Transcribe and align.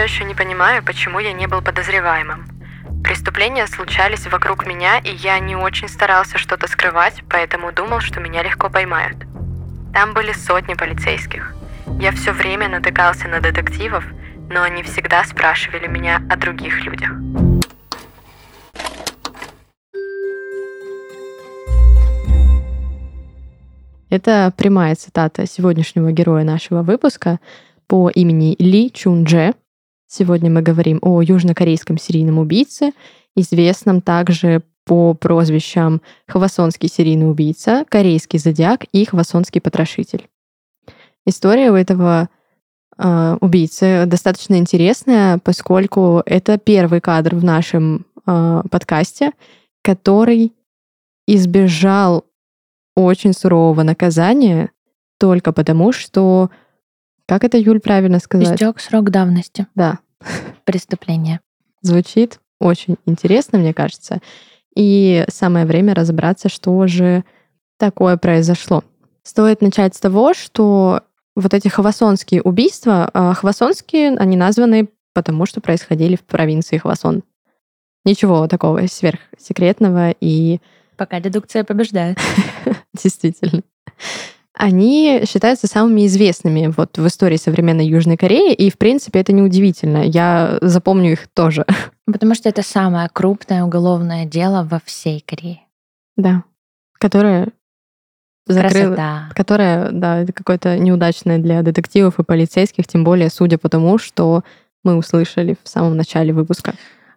Все 0.00 0.04
еще 0.04 0.24
не 0.24 0.34
понимаю, 0.34 0.82
почему 0.82 1.18
я 1.18 1.34
не 1.34 1.46
был 1.46 1.60
подозреваемым. 1.60 2.46
Преступления 3.04 3.66
случались 3.66 4.26
вокруг 4.26 4.64
меня, 4.64 4.96
и 4.96 5.14
я 5.14 5.38
не 5.38 5.54
очень 5.54 5.88
старался 5.88 6.38
что-то 6.38 6.68
скрывать, 6.68 7.22
поэтому 7.28 7.70
думал, 7.70 8.00
что 8.00 8.18
меня 8.18 8.42
легко 8.42 8.70
поймают. 8.70 9.18
Там 9.92 10.14
были 10.14 10.32
сотни 10.32 10.72
полицейских. 10.72 11.54
Я 12.00 12.12
все 12.12 12.32
время 12.32 12.70
натыкался 12.70 13.28
на 13.28 13.40
детективов, 13.40 14.02
но 14.48 14.62
они 14.62 14.82
всегда 14.84 15.22
спрашивали 15.24 15.86
меня 15.86 16.22
о 16.30 16.36
других 16.36 16.82
людях. 16.82 17.10
Это 24.08 24.50
прямая 24.56 24.94
цитата 24.94 25.46
сегодняшнего 25.46 26.10
героя 26.10 26.44
нашего 26.44 26.82
выпуска 26.82 27.38
по 27.86 28.08
имени 28.08 28.56
Ли 28.58 28.90
Чундже. 28.90 29.52
Сегодня 30.12 30.50
мы 30.50 30.60
говорим 30.60 30.98
о 31.02 31.22
южнокорейском 31.22 31.96
серийном 31.96 32.38
убийце, 32.38 32.90
известном 33.36 34.00
также 34.00 34.64
по 34.84 35.14
прозвищам 35.14 36.02
Хвасонский 36.26 36.88
серийный 36.88 37.30
убийца, 37.30 37.84
Корейский 37.88 38.40
зодиак 38.40 38.86
и 38.90 39.04
Хвасонский 39.04 39.60
потрошитель. 39.60 40.26
История 41.26 41.70
у 41.70 41.76
этого 41.76 42.28
э, 42.98 43.36
убийцы 43.40 44.02
достаточно 44.06 44.56
интересная, 44.56 45.38
поскольку 45.38 46.24
это 46.26 46.58
первый 46.58 47.00
кадр 47.00 47.36
в 47.36 47.44
нашем 47.44 48.04
э, 48.26 48.62
подкасте, 48.68 49.30
который 49.84 50.52
избежал 51.28 52.24
очень 52.96 53.32
сурового 53.32 53.84
наказания 53.84 54.72
только 55.20 55.52
потому, 55.52 55.92
что 55.92 56.50
как 57.30 57.44
это, 57.44 57.56
Юль, 57.56 57.78
правильно 57.78 58.18
сказать? 58.18 58.56
Истек 58.56 58.80
срок 58.80 59.10
давности. 59.10 59.68
Да. 59.76 60.00
Преступление. 60.64 61.38
Звучит 61.80 62.40
очень 62.58 62.96
интересно, 63.06 63.60
мне 63.60 63.72
кажется. 63.72 64.18
И 64.74 65.24
самое 65.28 65.64
время 65.64 65.94
разобраться, 65.94 66.48
что 66.48 66.84
же 66.88 67.22
такое 67.78 68.16
произошло. 68.16 68.82
Стоит 69.22 69.62
начать 69.62 69.94
с 69.94 70.00
того, 70.00 70.34
что 70.34 71.02
вот 71.36 71.54
эти 71.54 71.68
хвасонские 71.68 72.42
убийства, 72.42 73.08
а 73.14 73.32
хвасонские, 73.34 74.16
они 74.16 74.36
названы 74.36 74.88
потому, 75.14 75.46
что 75.46 75.60
происходили 75.60 76.16
в 76.16 76.24
провинции 76.24 76.78
Хвасон. 76.78 77.22
Ничего 78.04 78.48
такого 78.48 78.84
сверхсекретного 78.88 80.16
и... 80.20 80.58
Пока 80.96 81.20
дедукция 81.20 81.62
побеждает. 81.62 82.18
Действительно 83.00 83.62
они 84.60 85.22
считаются 85.26 85.66
самыми 85.66 86.06
известными 86.06 86.72
вот 86.76 86.98
в 86.98 87.06
истории 87.06 87.38
современной 87.38 87.86
Южной 87.86 88.18
Кореи, 88.18 88.52
и, 88.52 88.70
в 88.70 88.76
принципе, 88.76 89.20
это 89.20 89.32
неудивительно. 89.32 90.04
Я 90.04 90.58
запомню 90.60 91.12
их 91.12 91.28
тоже. 91.28 91.64
Потому 92.06 92.34
что 92.34 92.50
это 92.50 92.62
самое 92.62 93.08
крупное 93.10 93.64
уголовное 93.64 94.26
дело 94.26 94.68
во 94.70 94.78
всей 94.84 95.24
Корее. 95.26 95.60
Да. 96.18 96.44
Которое 96.98 97.48
закрыло, 98.46 98.94
Красота. 98.94 99.28
которое, 99.34 99.90
да, 99.92 100.18
это 100.18 100.34
какое-то 100.34 100.78
неудачное 100.78 101.38
для 101.38 101.62
детективов 101.62 102.18
и 102.18 102.24
полицейских, 102.24 102.86
тем 102.86 103.02
более, 103.02 103.30
судя 103.30 103.56
по 103.56 103.70
тому, 103.70 103.96
что 103.96 104.44
мы 104.84 104.96
услышали 104.96 105.56
в 105.62 105.68
самом 105.70 105.96
начале 105.96 106.34
выпуска. 106.34 106.74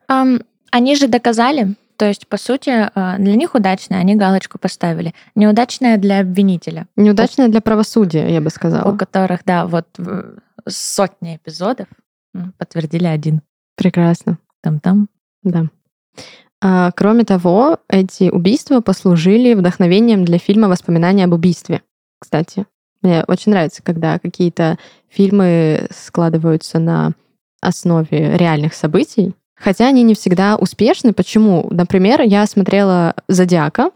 Um, 0.09 0.45
они 0.71 0.95
же 0.95 1.09
доказали, 1.09 1.75
то 1.97 2.05
есть, 2.05 2.27
по 2.27 2.37
сути, 2.37 2.69
э, 2.69 3.17
для 3.19 3.35
них 3.35 3.55
удачная, 3.55 3.99
они 3.99 4.15
галочку 4.15 4.57
поставили. 4.59 5.13
Неудачная 5.35 5.97
для 5.97 6.19
обвинителя. 6.19 6.87
Неудачная 6.95 7.47
для 7.47 7.61
правосудия, 7.61 8.29
я 8.29 8.41
бы 8.41 8.49
сказала. 8.49 8.91
У 8.91 8.97
которых, 8.97 9.41
да, 9.45 9.65
вот 9.65 9.87
сотни 10.67 11.35
эпизодов 11.37 11.87
подтвердили 12.57 13.05
один. 13.05 13.41
Прекрасно. 13.75 14.37
Там-там. 14.61 15.09
Да. 15.43 15.65
А, 16.61 16.91
кроме 16.91 17.25
того, 17.25 17.79
эти 17.89 18.29
убийства 18.29 18.79
послужили 18.79 19.53
вдохновением 19.53 20.23
для 20.23 20.37
фильма 20.37 20.69
«Воспоминания 20.69 21.25
об 21.25 21.33
убийстве». 21.33 21.81
Кстати, 22.19 22.65
мне 23.01 23.25
очень 23.27 23.51
нравится, 23.51 23.83
когда 23.83 24.17
какие-то 24.17 24.77
фильмы 25.09 25.87
складываются 25.91 26.79
на 26.79 27.11
основе 27.59 28.37
реальных 28.37 28.73
событий, 28.73 29.35
Хотя 29.63 29.87
они 29.87 30.03
не 30.03 30.13
всегда 30.13 30.57
успешны. 30.57 31.13
Почему? 31.13 31.67
Например, 31.71 32.21
я 32.21 32.45
смотрела 32.45 33.15
«Зодиака», 33.29 33.91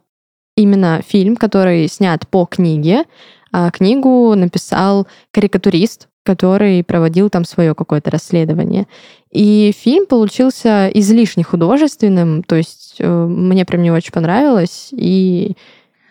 именно 0.56 1.02
фильм, 1.06 1.36
который 1.36 1.90
снят 1.90 2.26
по 2.28 2.46
книге. 2.46 3.04
А 3.52 3.70
книгу 3.70 4.34
написал 4.36 5.08
карикатурист, 5.32 6.08
который 6.24 6.84
проводил 6.84 7.30
там 7.30 7.44
свое 7.44 7.76
какое-то 7.76 8.12
расследование. 8.12 8.88
И 9.32 9.74
фильм 9.78 10.06
получился 10.06 10.90
излишне 10.94 11.44
художественным, 11.44 12.44
то 12.44 12.56
есть 12.56 12.96
э, 13.00 13.26
мне 13.26 13.66
прям 13.66 13.82
не 13.82 13.92
очень 13.92 14.14
понравилось. 14.14 14.90
И 14.92 15.58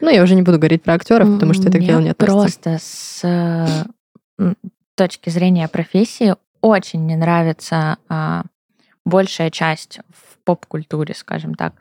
ну, 0.00 0.10
я 0.10 0.22
уже 0.22 0.34
не 0.34 0.42
буду 0.42 0.58
говорить 0.58 0.82
про 0.82 0.94
актеров, 0.94 1.32
потому 1.32 1.54
что 1.54 1.68
это 1.68 1.78
к 1.78 1.84
делу 1.84 2.00
не 2.00 2.10
относится. 2.10 2.60
Просто 2.60 2.78
с 2.78 3.86
точки 4.94 5.30
зрения 5.30 5.66
профессии 5.68 6.34
очень 6.60 7.06
не 7.06 7.16
нравится 7.16 7.96
а, 8.08 8.42
большая 9.06 9.50
часть 9.50 10.00
в 10.10 10.36
поп-культуре, 10.44 11.14
скажем 11.14 11.54
так, 11.54 11.74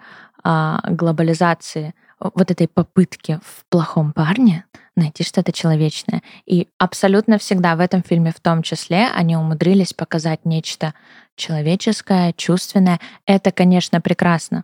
а, 0.43 0.79
глобализации 0.87 1.93
вот 2.19 2.49
этой 2.49 2.67
попытки 2.67 3.39
в 3.43 3.65
плохом 3.69 4.13
парне 4.13 4.65
найти 4.95 5.23
что-то 5.23 5.51
человечное. 5.51 6.21
И 6.45 6.69
абсолютно 6.77 7.37
всегда 7.37 7.75
в 7.75 7.81
этом 7.81 8.01
фильме 8.03 8.31
в 8.31 8.39
том 8.39 8.61
числе 8.63 9.07
они 9.13 9.35
умудрились 9.35 9.93
показать 9.93 10.45
нечто 10.45 10.93
человеческое, 11.35 12.31
чувственное. 12.33 13.01
Это, 13.25 13.51
конечно, 13.51 13.99
прекрасно. 13.99 14.63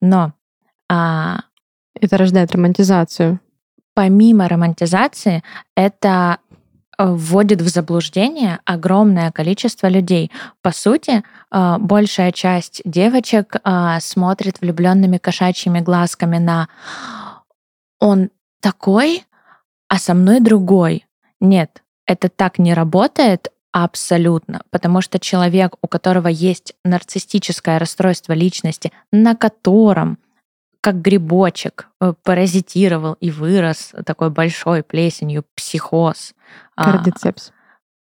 Но 0.00 0.32
а, 0.88 1.40
это 2.00 2.16
рождает 2.16 2.52
романтизацию. 2.52 3.40
Помимо 3.94 4.48
романтизации, 4.48 5.42
это 5.74 6.38
вводит 6.98 7.60
в 7.60 7.68
заблуждение 7.68 8.60
огромное 8.64 9.30
количество 9.30 9.86
людей. 9.86 10.30
По 10.62 10.72
сути, 10.72 11.22
а, 11.50 11.78
большая 11.78 12.32
часть 12.32 12.82
девочек 12.84 13.56
а, 13.64 14.00
смотрит 14.00 14.60
влюбленными 14.60 15.18
кошачьими 15.18 15.80
глазками 15.80 16.38
на 16.38 16.68
«он 18.00 18.30
такой, 18.60 19.24
а 19.88 19.98
со 19.98 20.14
мной 20.14 20.40
другой». 20.40 21.06
Нет, 21.40 21.82
это 22.06 22.28
так 22.28 22.58
не 22.58 22.72
работает 22.72 23.52
абсолютно, 23.72 24.62
потому 24.70 25.02
что 25.02 25.18
человек, 25.18 25.74
у 25.82 25.86
которого 25.86 26.28
есть 26.28 26.74
нарциссическое 26.82 27.78
расстройство 27.78 28.32
личности, 28.32 28.90
на 29.12 29.36
котором 29.36 30.18
как 30.86 31.02
грибочек 31.02 31.88
э, 32.00 32.12
паразитировал 32.22 33.14
и 33.14 33.32
вырос 33.32 33.92
такой 34.04 34.30
большой 34.30 34.84
плесенью 34.84 35.44
психоз. 35.56 36.32
А, 36.76 36.92
Кардицепс. 36.92 37.50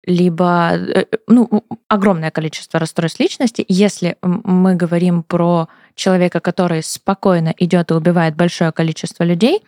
Либо 0.05 0.73
э, 0.73 1.05
ну, 1.27 1.65
огромное 1.87 2.29
количество 2.29 2.79
расстройств 2.79 3.19
личности. 3.19 3.65
Если 3.67 4.17
мы 4.21 4.75
говорим 4.75 5.23
про 5.23 5.67
человека, 5.95 6.39
который 6.41 6.83
спокойно 6.83 7.55
идет 7.57 7.89
и 7.89 7.95
убивает 7.95 8.35
большое 8.35 8.71
количество 8.71 9.23
людей, 9.23 9.63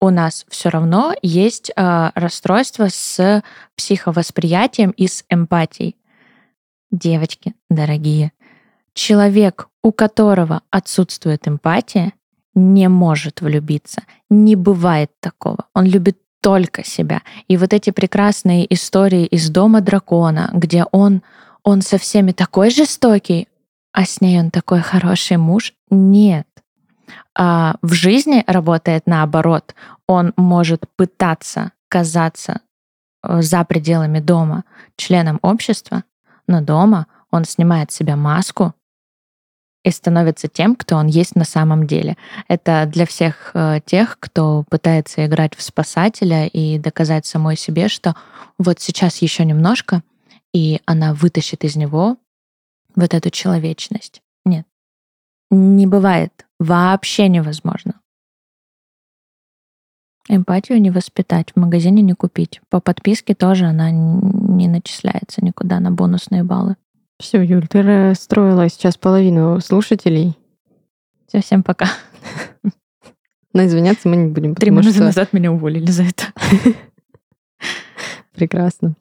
у 0.00 0.10
нас 0.10 0.44
все 0.48 0.68
равно 0.68 1.14
есть 1.22 1.70
э, 1.70 2.10
расстройство 2.16 2.88
с 2.88 3.44
психовосприятием 3.76 4.90
и 4.90 5.06
с 5.06 5.24
эмпатией. 5.28 5.94
Девочки, 6.90 7.54
дорогие, 7.70 8.32
человек, 8.92 9.68
у 9.84 9.92
которого 9.92 10.62
отсутствует 10.72 11.46
эмпатия, 11.46 12.12
не 12.56 12.88
может 12.88 13.42
влюбиться. 13.42 14.02
Не 14.30 14.56
бывает 14.56 15.12
такого. 15.20 15.66
Он 15.74 15.84
любит 15.84 16.18
только 16.40 16.84
себя. 16.84 17.22
И 17.48 17.56
вот 17.56 17.72
эти 17.72 17.90
прекрасные 17.90 18.72
истории 18.72 19.26
из 19.26 19.50
дома 19.50 19.80
дракона, 19.80 20.50
где 20.52 20.84
он, 20.90 21.22
он 21.62 21.82
со 21.82 21.98
всеми 21.98 22.32
такой 22.32 22.70
жестокий, 22.70 23.46
а 23.92 24.04
с 24.04 24.20
ней 24.20 24.40
он 24.40 24.50
такой 24.50 24.80
хороший 24.80 25.36
муж, 25.36 25.74
нет. 25.90 26.46
А 27.38 27.76
в 27.82 27.92
жизни 27.92 28.42
работает 28.46 29.06
наоборот. 29.06 29.74
Он 30.06 30.32
может 30.36 30.84
пытаться 30.96 31.72
казаться 31.88 32.60
э, 33.22 33.42
за 33.42 33.64
пределами 33.64 34.20
дома 34.20 34.64
членом 34.96 35.38
общества, 35.42 36.04
но 36.46 36.60
дома 36.62 37.06
он 37.30 37.44
снимает 37.44 37.92
с 37.92 37.96
себя 37.96 38.16
маску 38.16 38.74
и 39.86 39.90
становится 39.92 40.48
тем, 40.48 40.74
кто 40.74 40.96
он 40.96 41.06
есть 41.06 41.36
на 41.36 41.44
самом 41.44 41.86
деле. 41.86 42.16
Это 42.48 42.86
для 42.92 43.06
всех 43.06 43.52
э, 43.54 43.78
тех, 43.86 44.18
кто 44.18 44.64
пытается 44.68 45.24
играть 45.24 45.54
в 45.54 45.62
спасателя 45.62 46.48
и 46.48 46.76
доказать 46.80 47.24
самой 47.24 47.56
себе, 47.56 47.86
что 47.86 48.16
вот 48.58 48.80
сейчас 48.80 49.18
еще 49.18 49.44
немножко, 49.44 50.02
и 50.52 50.80
она 50.86 51.14
вытащит 51.14 51.62
из 51.62 51.76
него 51.76 52.16
вот 52.96 53.14
эту 53.14 53.30
человечность. 53.30 54.22
Нет, 54.44 54.66
не 55.52 55.86
бывает. 55.86 56.32
Вообще 56.58 57.28
невозможно. 57.28 58.00
Эмпатию 60.28 60.80
не 60.80 60.90
воспитать, 60.90 61.52
в 61.54 61.60
магазине 61.60 62.02
не 62.02 62.14
купить. 62.14 62.60
По 62.70 62.80
подписке 62.80 63.36
тоже 63.36 63.66
она 63.66 63.92
не 63.92 64.66
начисляется 64.66 65.44
никуда 65.44 65.78
на 65.78 65.92
бонусные 65.92 66.42
баллы. 66.42 66.74
Все, 67.18 67.42
Юль, 67.42 67.66
ты 67.66 67.82
расстроила 67.82 68.68
сейчас 68.68 68.96
половину 68.96 69.60
слушателей. 69.60 70.36
Все, 71.26 71.40
всем 71.40 71.62
пока. 71.62 71.88
Но 73.52 73.64
извиняться 73.64 74.08
мы 74.08 74.16
не 74.16 74.26
будем. 74.26 74.54
Три 74.54 74.70
минуты 74.70 74.92
что... 74.92 75.04
назад 75.04 75.32
меня 75.32 75.50
уволили 75.50 75.90
за 75.90 76.04
это. 76.04 76.24
Прекрасно. 78.34 78.94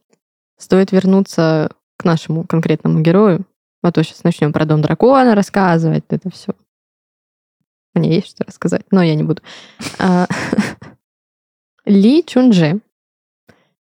Стоит 0.57 0.93
вернуться 0.93 1.71
к 1.97 2.05
нашему 2.05 2.45
конкретному 2.45 3.01
герою, 3.01 3.45
а 3.81 3.91
то 3.91 4.01
сейчас 4.01 4.23
начнем 4.23 4.53
про 4.53 4.65
Дом 4.65 4.81
Дракона 4.81 5.35
рассказывать, 5.35 6.05
это 6.07 6.29
все. 6.31 6.53
Мне 7.93 8.15
есть 8.15 8.29
что 8.29 8.45
рассказать, 8.45 8.85
но 8.91 9.03
я 9.03 9.15
не 9.15 9.23
буду. 9.23 9.41
А, 9.99 10.27
Ли 11.85 12.23
Чунджи 12.25 12.79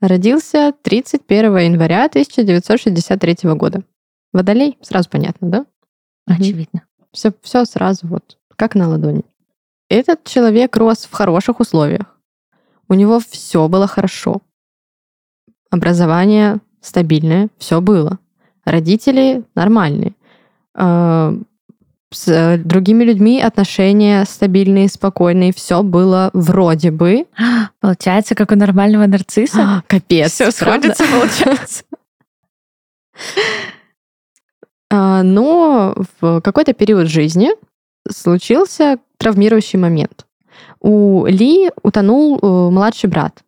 родился 0.01 0.73
31 0.83 1.57
января 1.57 2.05
1963 2.05 3.37
года. 3.55 3.83
Водолей, 4.33 4.77
сразу 4.81 5.09
понятно, 5.09 5.49
да? 5.49 5.65
Очевидно. 6.27 6.83
Все, 7.11 7.33
все 7.41 7.65
сразу 7.65 8.07
вот, 8.07 8.37
как 8.55 8.75
на 8.75 8.87
ладони. 8.87 9.23
Этот 9.89 10.23
человек 10.23 10.77
рос 10.77 11.07
в 11.09 11.11
хороших 11.11 11.59
условиях. 11.59 12.17
У 12.87 12.93
него 12.93 13.19
все 13.19 13.67
было 13.67 13.87
хорошо. 13.87 14.41
Образование 15.71 16.59
стабильное, 16.81 17.49
все 17.57 17.81
было. 17.81 18.19
Родители 18.65 19.43
нормальные. 19.55 20.13
А, 20.75 21.33
с 22.11 22.57
другими 22.63 23.03
людьми 23.03 23.41
отношения 23.41 24.25
стабильные, 24.25 24.89
спокойные, 24.89 25.53
все 25.53 25.83
было 25.83 26.29
вроде 26.33 26.91
бы. 26.91 27.25
Получается, 27.79 28.35
как 28.35 28.51
у 28.51 28.55
нормального 28.55 29.05
нарцисса? 29.07 29.83
Капец. 29.87 30.31
Все 30.31 30.51
сходится, 30.51 31.03
получается. 31.05 31.83
А, 34.89 35.23
но 35.23 35.95
в 36.19 36.41
какой-то 36.41 36.73
период 36.73 37.07
жизни 37.07 37.51
случился 38.09 38.97
травмирующий 39.17 39.79
момент. 39.79 40.25
У 40.79 41.25
Ли 41.25 41.71
утонул 41.83 42.39
э, 42.41 42.69
младший 42.71 43.09
брат 43.09 43.43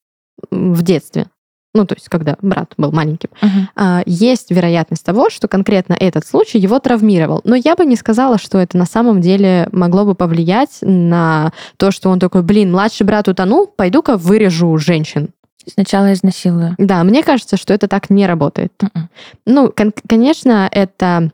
в 0.49 0.81
детстве. 0.81 1.27
Ну, 1.73 1.85
то 1.85 1.95
есть, 1.95 2.09
когда 2.09 2.35
брат 2.41 2.73
был 2.75 2.91
маленьким. 2.91 3.29
Uh-huh. 3.41 4.03
Есть 4.05 4.51
вероятность 4.51 5.05
того, 5.05 5.29
что 5.29 5.47
конкретно 5.47 5.95
этот 5.97 6.27
случай 6.27 6.59
его 6.59 6.79
травмировал. 6.79 7.39
Но 7.45 7.55
я 7.55 7.75
бы 7.75 7.85
не 7.85 7.95
сказала, 7.95 8.37
что 8.37 8.57
это 8.57 8.77
на 8.77 8.85
самом 8.85 9.21
деле 9.21 9.69
могло 9.71 10.03
бы 10.03 10.13
повлиять 10.13 10.79
на 10.81 11.53
то, 11.77 11.91
что 11.91 12.09
он 12.09 12.19
такой, 12.19 12.41
блин, 12.41 12.71
младший 12.71 13.05
брат 13.05 13.29
утонул, 13.29 13.67
пойду-ка 13.67 14.17
вырежу 14.17 14.77
женщин. 14.77 15.29
Сначала 15.67 16.13
изнасилую. 16.13 16.75
Да, 16.77 17.03
мне 17.03 17.23
кажется, 17.23 17.57
что 17.57 17.73
это 17.73 17.87
так 17.87 18.09
не 18.09 18.25
работает. 18.25 18.73
Uh-uh. 18.81 19.07
Ну, 19.45 19.71
кон- 19.71 19.93
конечно, 20.07 20.67
это 20.71 21.31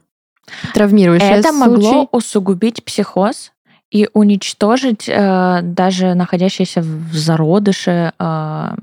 травмирующее 0.74 1.30
Это 1.32 1.50
случай. 1.50 1.58
могло 1.60 2.10
усугубить 2.12 2.84
психоз 2.84 3.52
и 3.90 4.10
уничтожить 4.14 5.08
э, 5.08 5.60
даже 5.64 6.14
находящиеся 6.14 6.82
в 6.82 7.14
зародыше 7.14 8.12
э, 8.18 8.76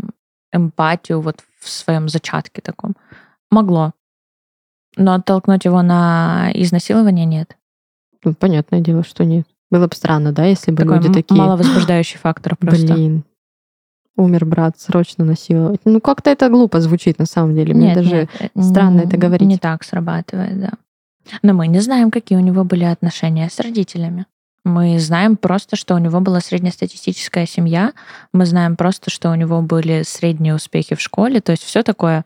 эмпатию 0.52 1.20
вот 1.20 1.36
в 1.60 1.68
своем 1.68 2.08
зачатке 2.08 2.62
таком. 2.62 2.94
Могло. 3.50 3.92
Но 4.96 5.14
оттолкнуть 5.14 5.64
его 5.64 5.82
на 5.82 6.50
изнасилование 6.54 7.26
нет. 7.26 7.56
Ну, 8.22 8.34
понятное 8.34 8.80
дело, 8.80 9.04
что 9.04 9.24
нет. 9.24 9.46
Было 9.70 9.88
бы 9.88 9.94
странно, 9.96 10.32
да, 10.32 10.44
если 10.44 10.70
бы 10.70 10.82
Такой 10.82 10.96
люди 10.98 11.12
такие... 11.12 11.36
маловозбуждающий 11.36 12.18
фактор 12.18 12.56
просто. 12.56 12.94
Блин, 12.94 13.24
умер 14.16 14.44
брат, 14.44 14.78
срочно 14.78 15.24
насиловать. 15.24 15.80
Ну, 15.84 16.00
как-то 16.00 16.30
это 16.30 16.48
глупо 16.48 16.80
звучит 16.80 17.18
на 17.18 17.26
самом 17.26 17.54
деле. 17.54 17.74
Мне 17.74 17.88
нет, 17.88 17.94
даже 17.96 18.16
нет, 18.16 18.30
э, 18.54 18.62
странно 18.62 19.00
это 19.02 19.16
говорить. 19.16 19.48
Не 19.48 19.58
так 19.58 19.84
срабатывает, 19.84 20.60
да. 20.60 20.70
Но 21.42 21.54
мы 21.54 21.66
не 21.66 21.80
знаем, 21.80 22.10
какие 22.10 22.38
у 22.38 22.42
него 22.42 22.64
были 22.64 22.84
отношения 22.84 23.48
с 23.48 23.58
родителями. 23.60 24.26
Мы 24.64 24.98
знаем 24.98 25.36
просто, 25.36 25.76
что 25.76 25.94
у 25.94 25.98
него 25.98 26.20
была 26.20 26.40
среднестатистическая 26.40 27.46
семья. 27.46 27.92
Мы 28.32 28.46
знаем 28.46 28.76
просто, 28.76 29.10
что 29.10 29.30
у 29.30 29.34
него 29.34 29.60
были 29.60 30.02
средние 30.06 30.54
успехи 30.54 30.94
в 30.94 31.00
школе. 31.00 31.40
То 31.40 31.52
есть 31.52 31.64
все 31.64 31.82
такое 31.82 32.24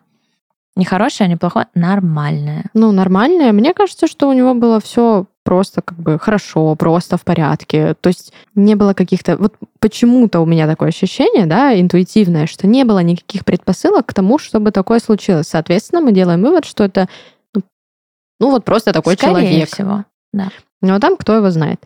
не 0.79 0.85
хорошее, 0.85 1.27
а 1.27 1.29
не 1.29 1.37
плохое, 1.37 1.67
нормальное. 1.75 2.67
Ну, 2.73 2.93
нормальное. 2.93 3.51
Мне 3.51 3.75
кажется, 3.75 4.07
что 4.07 4.29
у 4.29 4.33
него 4.33 4.55
было 4.55 4.79
все 4.79 5.27
просто 5.43 5.83
как 5.83 5.99
бы 5.99 6.21
хорошо, 6.21 6.77
просто 6.77 7.17
в 7.17 7.25
порядке. 7.25 7.95
То 8.01 8.09
есть 8.09 8.33
не 8.55 8.77
было 8.77 8.95
каких-то... 8.95 9.37
Вот 9.37 9.55
почему-то 9.81 10.39
у 10.39 10.47
меня 10.47 10.69
такое 10.69 10.91
ощущение, 10.91 11.47
да, 11.47 11.79
интуитивное, 11.79 12.47
что 12.47 12.69
не 12.69 12.85
было 12.85 13.01
никаких 13.01 13.45
предпосылок 13.45 14.07
к 14.07 14.15
тому, 14.15 14.39
чтобы 14.39 14.71
такое 14.71 15.01
случилось. 15.01 15.49
Соответственно, 15.49 16.01
мы 16.01 16.13
делаем 16.13 16.43
вывод, 16.43 16.65
что 16.65 16.85
это 16.85 17.09
ну, 17.55 17.63
ну 18.39 18.51
вот 18.53 18.65
просто 18.65 18.93
такой 18.93 19.15
Скорее 19.15 19.49
человек. 19.49 19.69
всего, 19.75 20.05
да. 20.33 20.51
Но 20.81 21.01
там 21.01 21.17
кто 21.17 21.35
его 21.35 21.51
знает. 21.51 21.81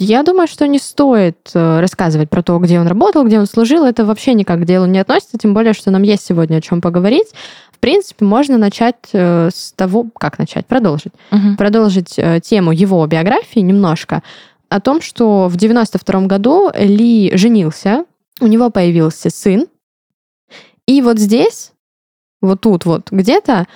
Я 0.00 0.22
думаю, 0.22 0.46
что 0.46 0.68
не 0.68 0.78
стоит 0.78 1.50
э, 1.54 1.80
рассказывать 1.80 2.30
про 2.30 2.44
то, 2.44 2.56
где 2.60 2.78
он 2.78 2.86
работал, 2.86 3.24
где 3.24 3.40
он 3.40 3.46
служил. 3.46 3.84
Это 3.84 4.04
вообще 4.04 4.34
никак 4.34 4.60
к 4.60 4.64
делу 4.64 4.86
не 4.86 5.00
относится, 5.00 5.38
тем 5.38 5.54
более, 5.54 5.72
что 5.72 5.90
нам 5.90 6.04
есть 6.04 6.24
сегодня 6.24 6.58
о 6.58 6.60
чем 6.60 6.80
поговорить. 6.80 7.26
В 7.78 7.80
принципе, 7.80 8.24
можно 8.24 8.58
начать 8.58 8.96
э, 9.12 9.50
с 9.54 9.72
того, 9.72 10.08
как 10.18 10.40
начать, 10.40 10.66
продолжить. 10.66 11.12
Угу. 11.30 11.56
Продолжить 11.56 12.14
э, 12.16 12.40
тему 12.40 12.72
его 12.72 13.06
биографии 13.06 13.60
немножко. 13.60 14.24
О 14.68 14.80
том, 14.80 15.00
что 15.00 15.46
в 15.46 15.56
92 15.56 16.22
году 16.22 16.72
Ли 16.74 17.30
женился, 17.36 18.04
у 18.40 18.48
него 18.48 18.70
появился 18.70 19.30
сын. 19.30 19.68
И 20.88 21.00
вот 21.02 21.20
здесь, 21.20 21.70
вот 22.42 22.62
тут 22.62 22.84
вот 22.84 23.12
где-то, 23.12 23.68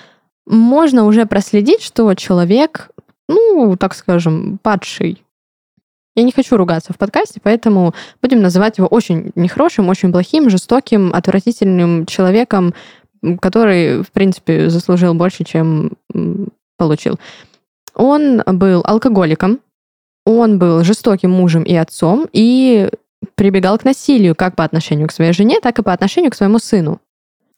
можно 0.45 1.05
уже 1.05 1.25
проследить, 1.25 1.81
что 1.81 2.13
человек, 2.13 2.89
ну, 3.29 3.77
так 3.77 3.95
скажем, 3.95 4.59
падший 4.61 5.23
я 6.15 6.23
не 6.23 6.31
хочу 6.31 6.57
ругаться 6.57 6.93
в 6.93 6.97
подкасте, 6.97 7.39
поэтому 7.41 7.93
будем 8.21 8.41
называть 8.41 8.77
его 8.77 8.87
очень 8.87 9.31
нехорошим, 9.35 9.89
очень 9.89 10.11
плохим, 10.11 10.49
жестоким, 10.49 11.13
отвратительным 11.13 12.05
человеком, 12.05 12.73
который, 13.39 14.03
в 14.03 14.11
принципе, 14.11 14.69
заслужил 14.69 15.13
больше, 15.13 15.43
чем 15.43 15.93
получил. 16.77 17.19
Он 17.95 18.41
был 18.45 18.81
алкоголиком, 18.85 19.59
он 20.25 20.57
был 20.57 20.83
жестоким 20.83 21.31
мужем 21.31 21.63
и 21.63 21.75
отцом 21.75 22.27
и 22.31 22.89
прибегал 23.35 23.77
к 23.77 23.85
насилию 23.85 24.35
как 24.35 24.55
по 24.55 24.63
отношению 24.63 25.07
к 25.07 25.11
своей 25.11 25.33
жене, 25.33 25.59
так 25.61 25.79
и 25.79 25.83
по 25.83 25.93
отношению 25.93 26.31
к 26.31 26.35
своему 26.35 26.59
сыну. 26.59 26.99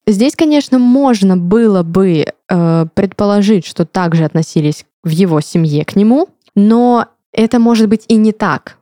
Здесь, 0.08 0.36
конечно, 0.36 0.78
можно 0.78 1.36
было 1.36 1.82
бы 1.82 2.26
э, 2.48 2.86
предположить, 2.94 3.66
что 3.66 3.86
также 3.86 4.24
относились 4.24 4.86
в 5.04 5.10
его 5.10 5.42
семье 5.42 5.84
к 5.84 5.96
нему, 5.96 6.30
но 6.56 7.08
это 7.32 7.60
может 7.60 7.90
быть 7.90 8.06
и 8.08 8.16
не 8.16 8.32
так. 8.32 8.78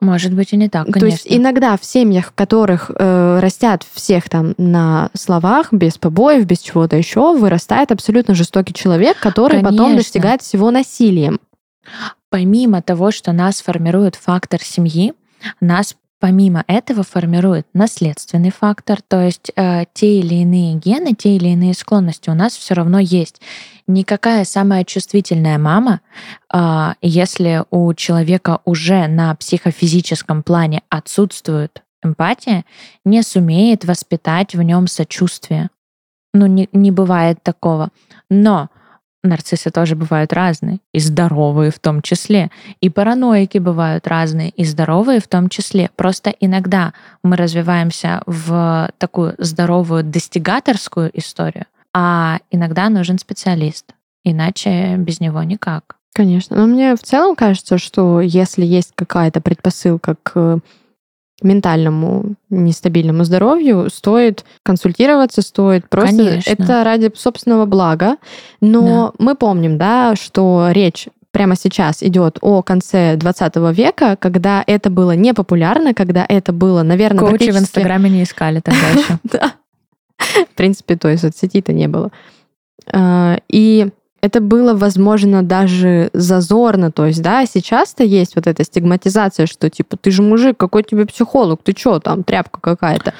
Может 0.00 0.32
быть 0.32 0.52
и 0.52 0.56
не 0.56 0.68
так, 0.68 0.84
конечно. 0.84 1.00
То 1.00 1.06
есть 1.06 1.26
иногда 1.28 1.76
в 1.76 1.84
семьях, 1.84 2.26
в 2.26 2.32
которых 2.32 2.90
э, 2.94 3.40
растят 3.40 3.84
всех 3.92 4.28
там 4.28 4.54
на 4.56 5.10
словах, 5.12 5.72
без 5.72 5.98
побоев, 5.98 6.44
без 6.44 6.60
чего-то 6.60 6.96
еще, 6.96 7.36
вырастает 7.36 7.90
абсолютно 7.90 8.34
жестокий 8.34 8.74
человек, 8.74 9.18
который 9.18 9.60
конечно. 9.60 9.70
потом 9.70 9.96
достигает 9.96 10.42
всего 10.42 10.70
насилием. 10.70 11.40
Помимо 12.30 12.80
того, 12.80 13.10
что 13.10 13.32
нас 13.32 13.60
формирует 13.60 14.14
фактор 14.14 14.62
семьи, 14.62 15.14
нас 15.60 15.96
Помимо 16.20 16.64
этого 16.66 17.04
формирует 17.04 17.68
наследственный 17.74 18.50
фактор, 18.50 19.00
то 19.06 19.22
есть 19.22 19.52
э, 19.54 19.84
те 19.92 20.18
или 20.18 20.34
иные 20.36 20.74
гены, 20.74 21.14
те 21.14 21.36
или 21.36 21.48
иные 21.50 21.74
склонности 21.74 22.28
у 22.28 22.34
нас 22.34 22.56
все 22.56 22.74
равно 22.74 22.98
есть. 22.98 23.40
Никакая 23.86 24.44
самая 24.44 24.82
чувствительная 24.84 25.58
мама, 25.58 26.00
э, 26.52 26.94
если 27.02 27.64
у 27.70 27.94
человека 27.94 28.60
уже 28.64 29.06
на 29.06 29.32
психофизическом 29.36 30.42
плане 30.42 30.82
отсутствует 30.88 31.84
эмпатия, 32.02 32.64
не 33.04 33.22
сумеет 33.22 33.84
воспитать 33.84 34.56
в 34.56 34.62
нем 34.62 34.88
сочувствие. 34.88 35.70
Ну, 36.34 36.46
не, 36.46 36.68
не 36.72 36.90
бывает 36.90 37.44
такого. 37.44 37.90
Но 38.28 38.70
нарциссы 39.28 39.70
тоже 39.70 39.94
бывают 39.94 40.32
разные, 40.32 40.80
и 40.92 40.98
здоровые 40.98 41.70
в 41.70 41.78
том 41.78 42.02
числе. 42.02 42.50
И 42.80 42.90
параноики 42.90 43.58
бывают 43.58 44.06
разные, 44.06 44.50
и 44.50 44.64
здоровые 44.64 45.20
в 45.20 45.28
том 45.28 45.48
числе. 45.48 45.90
Просто 45.96 46.30
иногда 46.40 46.92
мы 47.22 47.36
развиваемся 47.36 48.22
в 48.26 48.90
такую 48.98 49.34
здоровую 49.38 50.02
достигаторскую 50.02 51.10
историю, 51.16 51.66
а 51.94 52.38
иногда 52.50 52.88
нужен 52.88 53.18
специалист. 53.18 53.92
иначе 54.24 54.96
без 54.96 55.20
него 55.20 55.42
никак. 55.42 55.96
Конечно. 56.14 56.56
Но 56.56 56.66
мне 56.66 56.96
в 56.96 57.00
целом 57.00 57.36
кажется, 57.36 57.78
что 57.78 58.20
если 58.20 58.64
есть 58.64 58.92
какая-то 58.94 59.40
предпосылка 59.40 60.16
к 60.22 60.60
ментальному 61.42 62.34
нестабильному 62.50 63.24
здоровью, 63.24 63.88
стоит 63.90 64.44
консультироваться, 64.64 65.42
стоит 65.42 65.88
просто... 65.88 66.16
Конечно. 66.16 66.50
Это 66.50 66.84
ради 66.84 67.12
собственного 67.14 67.64
блага. 67.66 68.16
Но 68.60 69.14
мы 69.18 69.34
помним, 69.34 69.78
да, 69.78 70.14
что 70.16 70.68
речь 70.70 71.08
прямо 71.30 71.54
сейчас 71.56 72.02
идет 72.02 72.38
о 72.40 72.62
конце 72.62 73.16
20 73.16 73.56
века, 73.76 74.16
когда 74.16 74.64
это 74.66 74.90
было 74.90 75.12
не 75.12 75.34
популярно, 75.34 75.94
когда 75.94 76.24
это 76.28 76.52
было, 76.52 76.82
наверное, 76.82 77.20
Коучи 77.20 77.34
в 77.34 77.36
практически- 77.36 77.62
Инстаграме 77.62 78.10
не 78.10 78.22
искали 78.24 78.60
тогда 78.60 78.88
еще. 78.94 79.18
Да. 79.24 79.52
В 80.50 80.54
принципе, 80.56 80.96
то 80.96 81.08
есть 81.08 81.22
соцсетей-то 81.22 81.72
не 81.72 81.86
было. 81.86 82.10
А, 82.92 83.38
И 83.48 83.88
это 84.20 84.40
было, 84.40 84.74
возможно, 84.74 85.42
даже 85.42 86.10
зазорно. 86.12 86.90
То 86.90 87.06
есть, 87.06 87.22
да, 87.22 87.46
сейчас-то 87.46 88.04
есть 88.04 88.34
вот 88.36 88.46
эта 88.46 88.64
стигматизация, 88.64 89.46
что 89.46 89.70
типа, 89.70 89.96
ты 89.96 90.10
же 90.10 90.22
мужик, 90.22 90.56
какой 90.56 90.82
тебе 90.82 91.06
психолог, 91.06 91.62
ты 91.62 91.72
чё, 91.72 92.00
там, 92.00 92.24
тряпка 92.24 92.60
какая-то. 92.60 93.14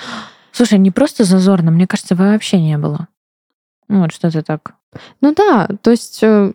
Слушай, 0.53 0.79
не 0.79 0.91
просто 0.91 1.25
зазорно, 1.25 1.71
мне 1.71 1.87
кажется, 1.87 2.15
вообще 2.15 2.61
не 2.61 2.79
было. 2.79 3.09
Ну, 3.89 4.03
вот 4.03 4.13
что-то 4.13 4.43
так. 4.43 4.75
Ну 5.21 5.35
да, 5.35 5.69
то 5.83 5.91
есть 5.91 6.21
э, 6.23 6.53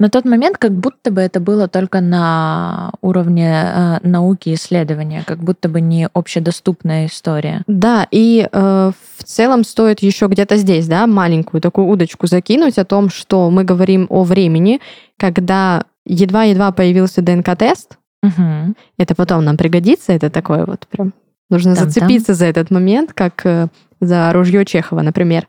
На 0.00 0.08
тот 0.10 0.24
момент 0.24 0.58
как 0.58 0.72
будто 0.72 1.10
бы 1.10 1.20
это 1.20 1.40
было 1.40 1.66
только 1.66 2.00
на 2.00 2.92
уровне 3.00 3.50
э, 3.52 3.98
науки 4.06 4.50
и 4.50 4.54
исследования, 4.54 5.24
как 5.26 5.38
будто 5.42 5.68
бы 5.68 5.80
не 5.80 6.08
общедоступная 6.12 7.06
история. 7.06 7.62
Да, 7.66 8.06
и 8.12 8.48
э, 8.50 8.92
в 9.18 9.24
целом 9.24 9.64
стоит 9.64 10.00
еще 10.00 10.26
где-то 10.28 10.56
здесь, 10.56 10.86
да, 10.86 11.06
маленькую 11.08 11.60
такую 11.60 11.88
удочку 11.88 12.28
закинуть 12.28 12.78
о 12.78 12.84
том, 12.84 13.10
что 13.10 13.50
мы 13.50 13.64
говорим 13.64 14.06
о 14.08 14.22
времени, 14.22 14.80
когда 15.18 15.84
едва-едва 16.06 16.70
появился 16.72 17.20
ДНК-тест, 17.20 17.98
Мгм. 18.22 18.76
это 18.98 19.14
потом 19.14 19.44
нам 19.44 19.56
пригодится, 19.56 20.12
это 20.12 20.28
такое 20.30 20.64
вот 20.64 20.86
прям 20.88 21.12
нужно 21.50 21.74
Там-там. 21.74 21.90
зацепиться 21.90 22.34
за 22.34 22.46
этот 22.46 22.70
момент, 22.70 23.12
как 23.14 23.44
э, 23.46 23.66
за 24.00 24.32
ружье 24.32 24.64
Чехова, 24.64 25.02
например, 25.02 25.48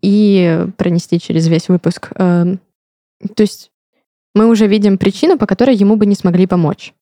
и 0.00 0.64
пронести 0.76 1.18
через 1.20 1.48
весь 1.48 1.68
выпуск. 1.68 2.10
Эм, 2.14 2.60
То 3.34 3.42
есть 3.42 3.70
мы 4.34 4.46
уже 4.46 4.66
видим 4.66 4.98
причину, 4.98 5.38
по 5.38 5.46
которой 5.46 5.74
ему 5.74 5.96
бы 5.96 6.06
не 6.06 6.14
смогли 6.14 6.46
помочь. 6.46 6.94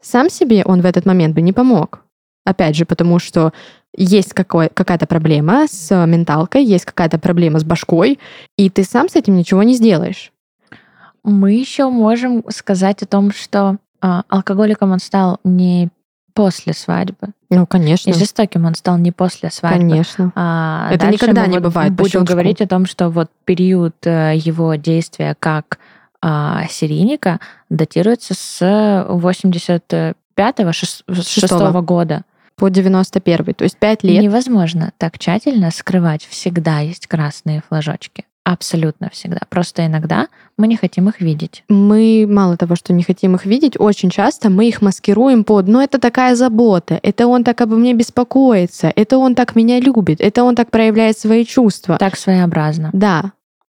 Сам 0.00 0.30
себе 0.30 0.64
он 0.64 0.82
в 0.82 0.86
этот 0.86 1.06
момент 1.06 1.34
бы 1.34 1.42
не 1.42 1.52
помог. 1.52 2.02
Опять 2.44 2.76
же, 2.76 2.84
потому 2.84 3.18
что 3.18 3.52
есть 3.96 4.32
какой, 4.32 4.68
какая-то 4.68 5.06
проблема 5.06 5.66
с 5.68 6.06
менталкой, 6.06 6.64
есть 6.64 6.84
какая-то 6.84 7.18
проблема 7.18 7.58
с 7.58 7.64
башкой, 7.64 8.20
и 8.56 8.70
ты 8.70 8.84
сам 8.84 9.08
с 9.08 9.16
этим 9.16 9.36
ничего 9.36 9.62
не 9.64 9.74
сделаешь. 9.74 10.32
Мы 11.24 11.54
еще 11.54 11.88
можем 11.88 12.44
сказать 12.50 13.02
о 13.02 13.06
том, 13.06 13.32
что 13.32 13.78
а, 14.00 14.22
алкоголиком 14.28 14.92
он 14.92 15.00
стал 15.00 15.40
не 15.42 15.88
после 16.34 16.72
свадьбы. 16.72 17.28
Ну, 17.50 17.66
конечно. 17.66 18.10
И 18.10 18.12
жестоким 18.12 18.66
он 18.66 18.74
стал 18.76 18.98
не 18.98 19.10
после 19.10 19.50
свадьбы. 19.50 19.80
Конечно. 19.80 20.32
А 20.36 20.90
Это 20.92 21.08
никогда 21.08 21.46
не 21.46 21.58
бывает 21.58 21.94
Будем 21.94 22.24
говорить 22.24 22.60
о 22.60 22.68
том, 22.68 22.86
что 22.86 23.08
вот 23.08 23.30
период 23.44 23.96
э, 24.04 24.34
его 24.36 24.74
действия 24.74 25.34
как 25.40 25.78
а, 26.20 26.66
серийника 26.68 27.40
датируется 27.68 28.34
с 28.34 28.60
85-го, 29.08 30.72
6 30.72 31.04
Шестого. 31.26 31.80
года. 31.82 32.22
По 32.56 32.70
91 32.70 33.54
то 33.54 33.64
есть 33.64 33.76
5 33.76 34.02
лет. 34.04 34.22
Невозможно 34.22 34.92
так 34.96 35.18
тщательно 35.18 35.70
скрывать. 35.70 36.26
Всегда 36.26 36.80
есть 36.80 37.06
красные 37.06 37.62
флажочки. 37.68 38.24
Абсолютно 38.46 39.10
всегда. 39.10 39.40
Просто 39.48 39.86
иногда 39.86 40.28
мы 40.56 40.68
не 40.68 40.76
хотим 40.76 41.08
их 41.08 41.20
видеть. 41.20 41.64
Мы 41.68 42.26
мало 42.28 42.56
того, 42.56 42.76
что 42.76 42.92
не 42.92 43.02
хотим 43.02 43.34
их 43.34 43.44
видеть, 43.44 43.74
очень 43.76 44.08
часто 44.08 44.50
мы 44.50 44.68
их 44.68 44.82
маскируем 44.82 45.42
под, 45.42 45.66
ну 45.66 45.80
это 45.80 45.98
такая 45.98 46.36
забота, 46.36 47.00
это 47.02 47.26
он 47.26 47.42
так 47.42 47.60
обо 47.60 47.74
мне 47.74 47.92
беспокоится, 47.92 48.92
это 48.94 49.18
он 49.18 49.34
так 49.34 49.56
меня 49.56 49.80
любит, 49.80 50.20
это 50.20 50.44
он 50.44 50.54
так 50.54 50.70
проявляет 50.70 51.18
свои 51.18 51.44
чувства. 51.44 51.98
Так 51.98 52.16
своеобразно. 52.16 52.90
Да. 52.92 53.32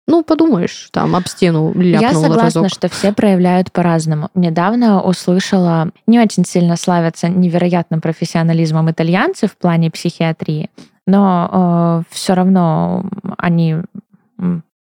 Ну, 0.09 0.23
подумаешь, 0.23 0.89
там 0.93 1.17
об 1.17 1.27
стену 1.27 1.73
ляпнул 1.75 2.01
Я 2.01 2.13
согласна, 2.13 2.63
разок. 2.63 2.69
что 2.69 2.89
все 2.89 3.13
проявляют 3.13 3.73
по-разному. 3.73 4.31
Недавно 4.35 5.03
услышала, 5.03 5.91
не 6.07 6.21
очень 6.21 6.45
сильно 6.45 6.77
славятся 6.77 7.29
невероятным 7.29 8.01
профессионализмом 8.01 8.91
итальянцы 8.91 9.49
в 9.49 9.57
плане 9.57 9.91
психиатрии, 9.91 10.71
но 11.07 12.05
все 12.11 12.35
равно 12.35 13.05
они 13.37 13.77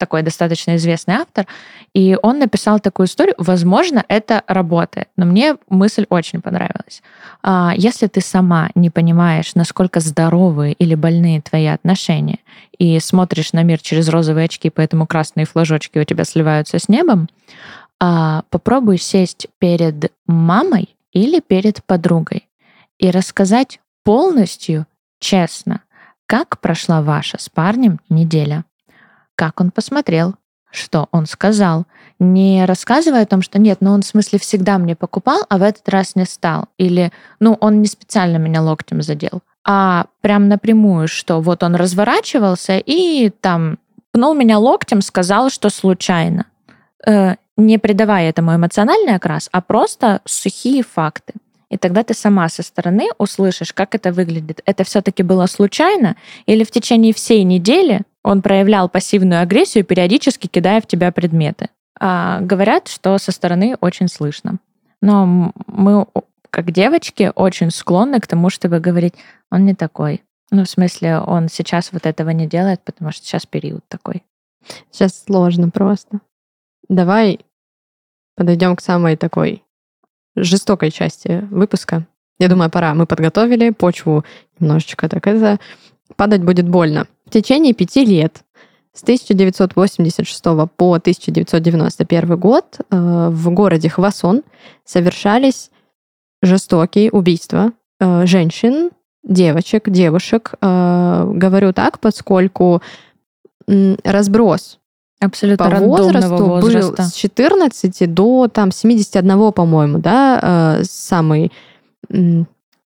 такой 0.02 0.24
достаточно 0.24 0.76
известный 0.78 1.14
автор, 1.14 1.46
и 1.94 2.18
он 2.24 2.40
написал 2.40 2.80
такую 2.80 3.06
историю. 3.06 3.36
Возможно, 3.38 4.04
это 4.08 4.44
работает, 4.48 5.10
но 5.16 5.26
мне 5.28 5.58
мысль 5.70 6.08
очень 6.10 6.42
понравилась. 6.42 7.04
А, 7.44 7.74
Если 7.78 8.08
ты 8.08 8.20
сама 8.20 8.72
не 8.74 8.90
понимаешь, 8.90 9.54
насколько 9.54 10.00
здоровые 10.00 10.74
или 10.74 10.96
больные 10.96 11.40
твои 11.40 11.68
отношения, 11.68 12.40
и 12.80 13.00
смотришь 13.00 13.54
на 13.54 13.62
мир 13.62 13.80
через 13.80 14.10
розовые 14.10 14.46
очки, 14.46 14.72
поэтому 14.72 15.06
красные 15.06 15.46
флажочки 15.46 16.00
у 16.00 16.04
тебя 16.04 16.24
сливаются 16.24 16.80
с 16.80 16.90
небом, 16.90 17.30
а, 18.00 18.42
попробуй 18.50 18.98
сесть 18.98 19.48
перед 19.60 20.12
мамой 20.26 20.96
или 21.14 21.42
перед 21.42 21.84
подругой 21.86 22.50
и 22.98 23.12
рассказать 23.12 23.80
полностью, 24.04 24.88
честно, 25.20 25.82
как 26.26 26.60
прошла 26.60 27.04
ваша 27.04 27.38
с 27.40 27.50
парнем 27.50 28.00
неделя, 28.10 28.64
как 29.42 29.60
он 29.62 29.72
посмотрел, 29.72 30.36
что 30.72 31.08
он 31.12 31.26
сказал, 31.26 31.86
не 32.20 32.66
рассказывая 32.66 33.24
о 33.24 33.26
том, 33.26 33.42
что 33.42 33.60
нет, 33.60 33.80
ну 33.82 33.92
он 33.92 34.02
в 34.02 34.06
смысле 34.06 34.40
всегда 34.40 34.78
мне 34.78 34.96
покупал, 34.96 35.46
а 35.50 35.58
в 35.58 35.64
этот 35.64 35.90
раз 35.90 36.16
не 36.16 36.26
стал, 36.26 36.66
или 36.78 37.12
ну 37.40 37.58
он 37.60 37.82
не 37.82 37.88
специально 37.88 38.38
меня 38.38 38.62
локтем 38.62 39.02
задел, 39.02 39.42
а 39.68 40.06
прям 40.22 40.48
напрямую, 40.48 41.08
что 41.08 41.42
вот 41.42 41.64
он 41.64 41.76
разворачивался 41.76 42.78
и 42.78 43.30
там 43.30 43.80
пнул 44.12 44.34
меня 44.36 44.60
локтем, 44.60 45.02
сказал, 45.02 45.50
что 45.50 45.70
случайно, 45.70 46.46
Э, 47.06 47.36
не 47.58 47.78
придавая 47.78 48.30
этому 48.30 48.56
эмоциональный 48.56 49.16
окрас, 49.16 49.50
а 49.52 49.62
просто 49.62 50.22
сухие 50.26 50.84
факты. 50.84 51.34
И 51.70 51.78
тогда 51.78 52.04
ты 52.04 52.14
сама 52.14 52.50
со 52.50 52.64
стороны 52.64 53.10
услышишь, 53.18 53.74
как 53.74 53.96
это 53.96 54.12
выглядит. 54.12 54.62
Это 54.66 54.84
все-таки 54.84 55.24
было 55.24 55.46
случайно, 55.46 56.16
или 56.46 56.64
в 56.64 56.72
течение 56.72 57.14
всей 57.14 57.44
недели 57.44 58.02
он 58.24 58.42
проявлял 58.42 58.90
пассивную 58.90 59.42
агрессию, 59.42 59.84
периодически 59.84 60.48
кидая 60.48 60.82
в 60.82 60.88
тебя 60.88 61.12
предметы. 61.12 61.70
А, 62.00 62.40
говорят, 62.42 62.88
что 62.88 63.18
со 63.18 63.32
стороны 63.32 63.78
очень 63.82 64.08
слышно. 64.08 64.60
Но 65.02 65.54
мы, 65.68 66.06
как 66.50 66.72
девочки, 66.72 67.32
очень 67.36 67.72
склонны 67.72 68.20
к 68.20 68.28
тому, 68.28 68.50
чтобы 68.50 68.80
говорить, 68.80 69.16
он 69.50 69.66
не 69.66 69.74
такой. 69.74 70.24
Ну, 70.52 70.66
в 70.66 70.70
смысле, 70.70 71.20
он 71.20 71.48
сейчас 71.48 71.92
вот 71.94 72.06
этого 72.06 72.30
не 72.32 72.48
делает, 72.48 72.82
потому 72.84 73.12
что 73.12 73.26
сейчас 73.26 73.46
период 73.46 73.84
такой. 73.88 74.24
Сейчас 74.92 75.24
сложно 75.24 75.70
просто. 75.70 76.20
Давай 76.90 77.40
подойдем 78.36 78.76
к 78.76 78.82
самой 78.82 79.16
такой 79.16 79.64
жестокой 80.36 80.92
части 80.92 81.48
выпуска. 81.52 82.06
Я 82.40 82.48
думаю, 82.48 82.70
пора. 82.70 82.94
Мы 82.94 83.06
подготовили 83.06 83.70
почву 83.70 84.26
немножечко 84.60 85.08
так 85.08 85.28
это. 85.28 85.60
Падать 86.16 86.44
будет 86.44 86.68
больно. 86.68 87.08
В 87.32 87.34
течение 87.34 87.74
пяти 87.74 88.04
лет 88.04 88.44
с 88.92 89.04
1986 89.04 90.44
по 90.76 90.96
1991 90.96 92.38
год 92.38 92.78
э, 92.78 93.30
в 93.32 93.52
городе 93.52 93.88
Хвасон 93.88 94.44
совершались 94.84 95.72
жестокие 96.42 97.10
убийства 97.10 97.72
э, 98.02 98.26
женщин, 98.26 98.90
девочек, 99.24 99.90
девушек. 99.90 100.56
Э, 100.62 101.24
Говорю 101.34 101.72
так, 101.72 102.02
поскольку 102.02 102.82
разброс 103.66 104.80
Абсолютно 105.22 105.70
по 105.70 105.78
возрасту, 105.78 106.36
возраста. 106.36 106.96
был 106.98 107.06
с 107.06 107.14
14 107.14 108.14
до 108.14 108.50
там 108.50 108.74
71, 108.74 109.54
по-моему, 109.54 110.00
да, 110.00 110.82
самый 110.84 111.54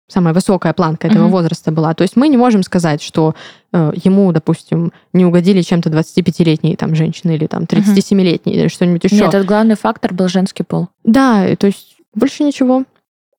самая 0.09 0.35
высокая 0.35 0.73
планка 0.73 1.07
этого 1.07 1.25
Мгм. 1.25 1.33
возраста 1.33 1.71
была. 1.71 1.95
То 1.95 2.03
есть 2.03 2.17
мы 2.17 2.29
не 2.29 2.37
можем 2.37 2.63
сказать, 2.63 3.03
что 3.03 3.35
э, 3.73 3.93
ему, 4.03 4.33
допустим, 4.33 4.93
не 5.13 5.25
угодили 5.27 5.61
чем-то 5.63 5.91
25-летние 5.91 6.77
там 6.77 6.95
женщины 6.95 7.33
или 7.37 7.47
там 7.47 7.65
37-летние 7.65 8.57
или 8.57 8.69
что-нибудь 8.69 9.05
еще. 9.05 9.17
Нет, 9.17 9.29
этот 9.29 9.47
главный 9.47 9.77
фактор 9.77 10.15
был 10.15 10.29
женский 10.29 10.63
пол. 10.65 10.89
Да, 11.05 11.47
и 11.47 11.55
то 11.57 11.67
есть 11.67 11.97
больше 12.15 12.43
ничего. 12.43 12.85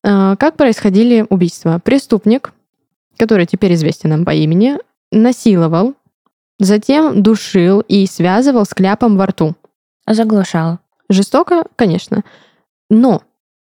А, 0.03 0.35
Как 0.35 0.55
происходили 0.55 1.25
убийства? 1.29 1.81
Преступник, 1.83 2.53
который 3.17 3.45
теперь 3.47 3.73
известен 3.73 4.11
нам 4.11 4.23
по 4.23 4.31
имени, 4.31 4.77
насиловал, 5.11 5.95
затем 6.59 7.23
душил 7.23 7.81
и 7.81 8.05
связывал 8.05 8.65
с 8.65 8.73
кляпом 8.75 9.17
во 9.17 9.25
рту. 9.25 9.55
Заглушал. 10.07 10.77
Жестоко, 11.09 11.63
конечно. 11.75 12.23
Но 12.91 13.23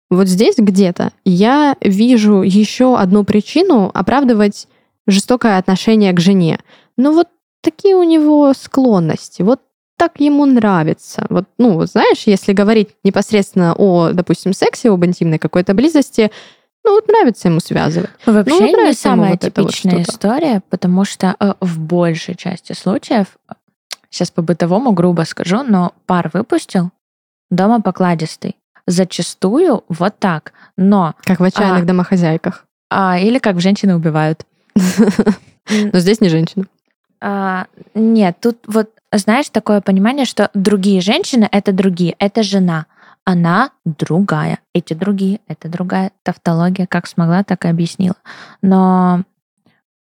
вот 0.10 0.28
здесь 0.28 0.56
где-то 0.58 1.12
я 1.24 1.76
вижу 1.82 2.42
еще 2.42 2.98
одну 2.98 3.24
причину 3.24 3.90
оправдывать 3.94 4.68
жестокое 5.08 5.58
отношение 5.58 6.14
к 6.14 6.20
жене. 6.20 6.60
Ну 6.98 7.14
вот 7.14 7.28
такие 7.62 7.96
у 7.96 8.04
него 8.04 8.54
склонности. 8.54 9.42
Вот 9.42 9.62
так 9.98 10.20
ему 10.20 10.46
нравится. 10.46 11.26
Вот, 11.30 11.46
ну, 11.58 11.74
вот 11.76 11.90
знаешь, 11.90 12.24
если 12.26 12.54
говорить 12.54 12.90
непосредственно 13.04 13.74
о, 13.78 14.12
допустим, 14.12 14.54
сексе, 14.54 14.90
об 14.90 15.06
интимной 15.06 15.40
какой-то 15.40 15.74
близости, 15.74 16.32
ну, 16.84 16.96
вот 16.96 17.08
нравится 17.08 17.48
ему 17.48 17.60
связывать. 17.60 18.10
Вообще 18.26 18.60
Ну, 18.72 18.86
не 18.88 18.94
самая 18.94 19.32
вот 19.32 19.44
вот 19.44 19.54
типичная 19.54 20.04
что-то. 20.04 20.12
история, 20.12 20.62
потому 20.70 21.06
что 21.06 21.36
э, 21.40 21.54
в 21.62 21.80
большей 21.80 22.36
части 22.36 22.74
случаев, 22.74 23.28
сейчас 24.10 24.32
по-бытовому 24.32 24.92
грубо 24.92 25.24
скажу, 25.24 25.64
но 25.64 25.94
пар 26.06 26.30
выпустил, 26.34 26.92
дома 27.50 27.82
покладистый. 27.82 28.58
Зачастую 28.88 29.84
вот 29.90 30.20
так. 30.20 30.54
Но, 30.78 31.16
Как 31.24 31.40
в 31.40 31.44
отчаянных 31.44 31.84
А. 31.84 31.86
домохозяйках. 31.86 32.66
а, 32.90 33.18
или 33.18 33.40
как 33.40 33.60
женщины 33.60 33.96
убивают. 33.96 34.46
Но 35.70 36.00
здесь 36.00 36.22
не 36.22 36.30
женщина. 36.30 36.66
А, 37.22 37.66
нет, 37.96 38.38
тут 38.42 38.58
вот, 38.68 38.90
знаешь, 39.12 39.50
такое 39.50 39.82
понимание, 39.82 40.26
что 40.26 40.50
другие 40.54 41.02
женщины— 41.02 41.48
это 41.52 41.72
другие, 41.72 42.16
это 42.20 42.44
жена. 42.44 42.86
Она 43.24 43.72
другая. 43.86 44.60
Эти 44.74 44.94
другие— 44.94 45.40
это 45.48 45.68
другая. 45.68 46.12
Тавтология 46.24 46.86
как 46.86 47.08
смогла, 47.08 47.44
так 47.44 47.66
и 47.66 47.70
объяснила. 47.70 48.18
Но 48.62 49.24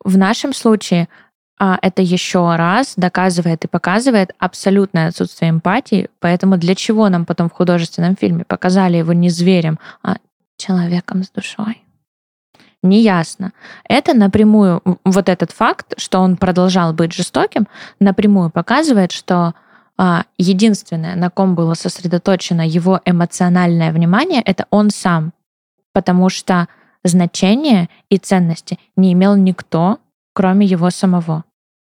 в 0.05 0.19
нашем 0.19 0.53
случае 0.53 1.09
а, 1.09 1.24
это 1.59 2.03
еще 2.03 2.57
раз 2.57 2.95
доказывает 2.97 3.65
и 3.65 3.69
показывает 3.69 4.33
абсолютное 4.39 5.09
отсутствие 5.09 5.51
эмпатии. 5.51 6.09
Поэтому 6.21 6.57
для 6.57 6.75
чего 6.75 7.09
нам 7.09 7.25
потом 7.25 7.49
в 7.49 7.53
художественном 7.53 8.17
фильме 8.17 8.45
показали 8.45 8.97
его 8.97 9.13
не 9.13 9.31
зверем, 9.31 9.79
а 10.03 10.17
человеком 10.57 11.23
с 11.23 11.31
душой? 11.31 11.83
Неясно. 12.83 13.53
Это 13.89 14.13
напрямую, 14.13 14.83
вот 15.05 15.29
этот 15.29 15.53
факт, 15.53 15.95
что 15.97 16.21
он 16.21 16.37
продолжал 16.37 16.93
быть 16.93 17.15
жестоким, 17.15 17.67
напрямую 17.99 18.51
показывает, 18.51 19.11
что 19.11 19.55
а, 19.97 20.25
единственное, 20.37 21.17
на 21.17 21.31
ком 21.31 21.55
было 21.55 21.75
сосредоточено 21.75 22.67
его 22.67 23.01
эмоциональное 23.07 23.93
внимание, 23.93 24.43
это 24.43 24.67
он 24.71 24.91
сам. 24.91 25.33
Потому 25.93 26.29
что 26.29 26.69
значения 27.05 27.89
и 28.11 28.19
ценности 28.19 28.79
не 28.97 29.13
имел 29.13 29.37
никто, 29.37 29.99
кроме 30.35 30.67
его 30.67 30.91
самого. 30.91 31.45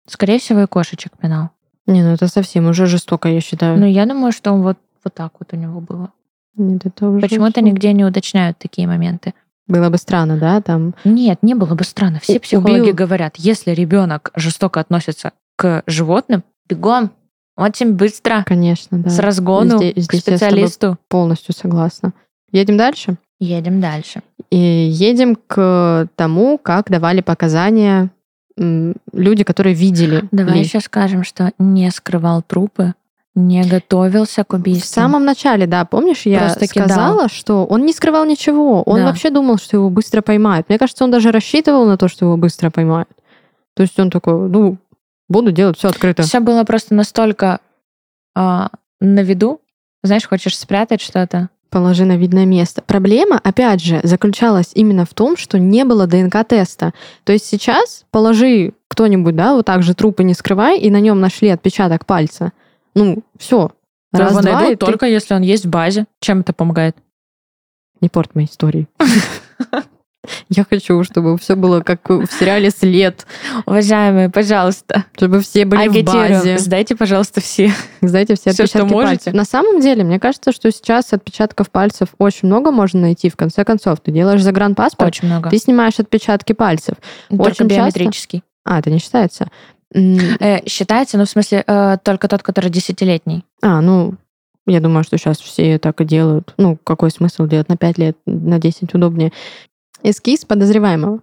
Скорее 0.07 0.39
всего, 0.39 0.61
и 0.63 0.67
кошечек 0.67 1.13
пинал. 1.17 1.51
Не, 1.87 2.03
ну 2.03 2.11
это 2.11 2.29
совсем 2.29 2.67
уже 2.69 2.87
жестоко, 2.87 3.29
я 3.29 3.41
считаю. 3.41 3.79
Но 3.79 3.87
я 3.87 4.05
думаю, 4.05 4.33
что 4.33 4.53
он 4.53 4.63
вот, 4.63 4.77
вот 5.05 5.15
так 5.15 5.33
вот 5.41 5.53
у 5.53 5.57
него 5.57 5.81
было. 5.81 6.13
Нет, 6.57 6.85
это 6.85 7.09
уже 7.09 7.21
Почему-то 7.21 7.61
всё. 7.61 7.63
нигде 7.63 7.93
не 7.95 8.05
уточняют 8.05 8.59
такие 8.59 8.87
моменты. 8.87 9.33
Было 9.67 9.89
бы 9.89 9.97
странно, 9.97 10.37
да, 10.37 10.61
там. 10.61 10.95
Нет, 11.05 11.39
не 11.43 11.55
было 11.55 11.75
бы 11.75 11.85
странно. 11.85 12.19
Все 12.21 12.39
психологи 12.41 12.81
убил- 12.91 12.95
говорят, 12.95 13.37
если 13.37 13.71
ребенок 13.71 14.31
жестоко 14.37 14.81
относится 14.81 15.33
к 15.57 15.83
животным, 15.87 16.45
бегом, 16.69 17.11
очень 17.57 17.95
быстро, 17.95 18.43
Конечно, 18.45 18.99
да. 18.99 19.09
с 19.11 19.19
разгону 19.19 19.79
Здесь- 19.79 19.95
к 19.95 20.13
здесь 20.13 20.15
я 20.15 20.21
тобой 20.21 20.37
специалисту. 20.39 20.99
Полностью 21.09 21.55
согласна. 21.55 22.13
Едем 22.51 22.77
дальше. 22.77 23.17
Едем 23.41 23.81
дальше. 23.81 24.23
И 24.51 24.57
едем 24.59 25.37
к 25.37 26.09
тому, 26.17 26.59
как 26.59 26.91
давали 26.91 27.21
показания 27.23 28.11
люди, 28.57 29.45
которые 29.45 29.75
видели. 29.75 30.25
Давай 30.31 30.55
ли. 30.55 30.61
еще 30.61 30.81
скажем, 30.81 31.25
что 31.25 31.53
не 31.59 31.91
скрывал 31.91 32.43
трупы, 32.43 32.95
не 33.35 33.63
готовился 33.65 34.45
к 34.45 34.53
В 34.53 34.57
убийству. 34.57 34.87
самом 34.95 35.25
начале, 35.25 35.67
да, 35.67 35.85
помнишь, 35.87 36.27
я 36.27 36.41
Просто 36.41 36.67
кидал. 36.67 36.89
сказала, 36.89 37.29
что 37.29 37.65
он 37.65 37.87
не 37.87 37.93
скрывал 37.95 38.27
ничего. 38.27 38.83
Он 38.83 38.99
Да. 39.01 39.07
вообще 39.07 39.31
думал, 39.31 39.57
что 39.57 39.79
его 39.79 39.89
быстро 39.89 40.21
поймают. 40.21 40.69
Мне 40.69 40.79
кажется, 40.79 41.03
он 41.05 41.11
даже 41.11 41.31
рассчитывал 41.31 41.87
на 41.87 41.97
то, 41.97 42.09
что 42.09 42.27
его 42.27 42.37
быстро 42.37 42.69
поймают. 42.71 43.09
То 43.75 43.83
есть 43.83 43.99
он 43.99 44.11
такой, 44.11 44.35
ну, 44.51 44.77
буду 45.31 45.51
делать 45.51 45.79
все 45.79 45.89
открыто. 45.89 46.23
Все 46.25 46.41
было 46.41 46.65
просто 46.65 46.95
настолько 46.95 47.61
а, 48.35 48.69
на 49.01 49.21
виду. 49.23 49.61
Знаешь, 50.03 50.27
хочешь 50.29 50.59
спрятать 50.59 51.01
что-то? 51.01 51.49
Положи 51.73 52.05
на 52.05 52.19
видное 52.19 52.45
место. 52.45 52.83
Проблема, 52.83 53.41
опять 53.43 53.83
же, 53.83 54.01
заключалась 54.03 54.73
именно 54.75 55.07
в 55.07 55.15
том, 55.15 55.39
что 55.39 55.59
не 55.59 55.87
было 55.87 56.07
ДНК-теста. 56.07 56.93
То 57.25 57.33
есть 57.33 57.47
сейчас 57.47 58.05
положи 58.11 58.75
кто-нибудь, 58.89 59.35
да, 59.35 59.55
вот 59.55 59.65
так 59.65 59.83
же 59.83 59.95
трупы 59.95 60.23
не 60.23 60.35
скрывай, 60.35 60.79
и 60.79 60.91
на 60.91 61.01
нем 61.01 61.19
нашли 61.19 61.49
отпечаток 61.49 62.05
пальца. 62.05 62.53
Ну, 62.95 63.23
все. 63.39 63.71
Раз, 64.13 64.33
Его 64.33 64.43
два, 64.43 64.61
найдут 64.61 64.81
ты- 64.81 64.85
только 64.87 65.07
если 65.07 65.33
он 65.33 65.41
есть 65.41 65.65
в 65.65 65.71
базе. 65.71 66.05
Чем 66.21 66.41
это 66.41 66.53
помогает? 66.53 66.95
Не 68.03 68.11
порт 68.11 68.35
моей 68.35 68.49
истории. 68.49 68.87
Я 70.49 70.65
хочу, 70.69 71.03
чтобы 71.03 71.37
все 71.37 71.57
было 71.57 71.81
как 71.81 72.09
в 72.09 72.27
сериале 72.27 72.71
«След», 72.71 73.27
Уважаемые, 73.67 74.31
пожалуйста, 74.31 75.05
чтобы 75.17 75.41
все 75.41 75.65
были 75.65 75.89
в 75.89 75.91
агитирую. 75.91 76.29
базе. 76.29 76.59
Сдайте, 76.59 76.95
пожалуйста, 76.95 77.41
все. 77.41 77.73
Знаете, 78.01 78.35
все 78.37 78.53
что 78.53 78.63
отпечатки 78.65 78.93
можете. 78.93 79.09
пальцев. 79.17 79.35
На 79.35 79.45
самом 79.45 79.81
деле, 79.81 80.05
мне 80.05 80.21
кажется, 80.21 80.53
что 80.53 80.71
сейчас 80.71 81.13
отпечатков 81.13 81.71
пальцев 81.71 82.11
очень 82.19 82.47
много 82.49 82.71
можно 82.71 83.01
найти. 83.01 83.29
В 83.31 83.37
конце 83.37 83.65
концов, 83.65 83.99
ты 84.01 84.13
делаешь 84.13 84.43
загранпаспорт, 84.43 85.09
Очень 85.09 85.27
много. 85.29 85.51
ты 85.51 85.59
снимаешь 85.59 85.99
отпечатки 85.99 86.53
пальцев. 86.53 86.95
Только 87.29 87.43
очень 87.43 87.69
часто- 87.69 87.75
биометрический. 87.99 88.43
А, 88.65 88.79
это 88.79 88.91
не 88.91 88.99
считается. 89.01 89.49
Э, 89.93 90.65
считается, 90.67 91.19
ну, 91.19 91.25
в 91.27 91.31
смысле, 91.31 91.65
э, 91.67 91.97
только 92.03 92.29
тот, 92.29 92.43
который 92.43 92.71
десятилетний. 92.71 93.45
А, 93.61 93.81
ну, 93.81 94.15
я 94.67 94.81
думаю, 94.81 95.03
что 95.05 95.19
сейчас 95.19 95.39
все 95.41 95.79
так 95.79 96.01
и 96.01 96.05
делают. 96.05 96.55
Ну, 96.59 96.79
какой 96.85 97.11
смысл 97.11 97.47
делать 97.47 97.69
на 97.69 97.77
5 97.77 97.99
лет, 97.99 98.17
на 98.25 98.59
10 98.61 98.95
удобнее. 98.95 99.33
Эскиз 100.03 100.45
подозреваемого. 100.45 101.21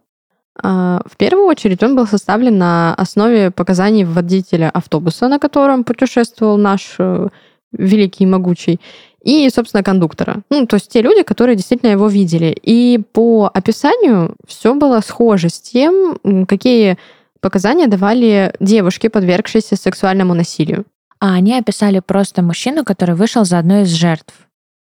А, 0.62 1.02
В 1.06 1.18
первую 1.18 1.46
очередь 1.48 1.84
он 1.84 1.96
был 1.96 2.08
составлен 2.08 2.58
на 2.58 2.94
основе 2.96 3.52
показаний 3.52 4.04
водителя 4.04 4.70
автобуса, 4.70 5.28
на 5.28 5.40
котором 5.40 5.84
путешествовал 5.84 6.58
наш 6.58 6.96
э, 7.00 7.30
великий 7.72 8.24
и 8.24 8.28
могучий, 8.28 8.80
и, 9.24 9.50
собственно, 9.50 9.84
кондуктора. 9.84 10.42
Ну, 10.50 10.66
то 10.66 10.76
есть 10.76 10.90
те 10.90 11.02
люди, 11.02 11.24
которые 11.24 11.56
действительно 11.56 11.92
его 11.92 12.08
видели. 12.08 12.56
И 12.62 13.02
по 13.12 13.50
описанию 13.54 14.36
все 14.48 14.74
было 14.74 15.02
схоже 15.02 15.50
с 15.50 15.60
тем, 15.60 16.18
какие 16.48 16.98
показания 17.42 17.88
давали 17.88 18.54
девушки, 18.60 19.08
подвергшиеся 19.08 19.76
сексуальному 19.76 20.34
насилию. 20.34 20.86
А 21.20 21.34
они 21.34 21.58
описали 21.58 22.00
просто 22.00 22.42
мужчину, 22.42 22.86
который 22.86 23.16
вышел 23.16 23.44
за 23.44 23.60
одной 23.60 23.82
из 23.82 23.90
жертв. 23.90 24.34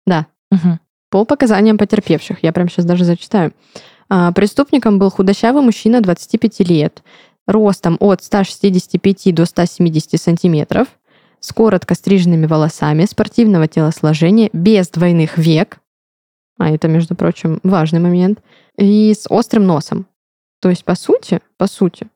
Да. 0.06 0.26
Мгм. 0.50 0.80
По 1.14 1.24
показаниям 1.24 1.78
потерпевших, 1.78 2.42
я 2.42 2.52
прям 2.52 2.68
сейчас 2.68 2.86
даже 2.86 3.04
зачитаю. 3.04 3.52
А, 4.08 4.32
Преступником 4.32 4.98
был 4.98 5.10
худощавый 5.10 5.62
мужчина 5.62 6.00
25 6.00 6.68
лет, 6.68 7.04
ростом 7.46 7.96
от 8.00 8.24
165 8.24 9.32
до 9.32 9.46
170 9.46 10.20
сантиметров, 10.20 10.88
с 11.38 11.52
коротко 11.52 11.94
стриженными 11.94 12.46
волосами, 12.46 13.04
спортивного 13.04 13.68
телосложения, 13.68 14.50
без 14.52 14.88
двойных 14.88 15.38
век, 15.38 15.78
а 16.58 16.72
это, 16.72 16.88
между 16.88 17.14
прочим, 17.14 17.60
важный 17.62 18.00
момент, 18.00 18.40
и 18.76 19.14
с 19.14 19.30
острым 19.30 19.68
носом. 19.68 20.06
То 20.60 20.68
есть, 20.68 20.84
по 20.84 20.96
сути, 20.96 21.38
по 21.58 21.68
сути, 21.68 22.08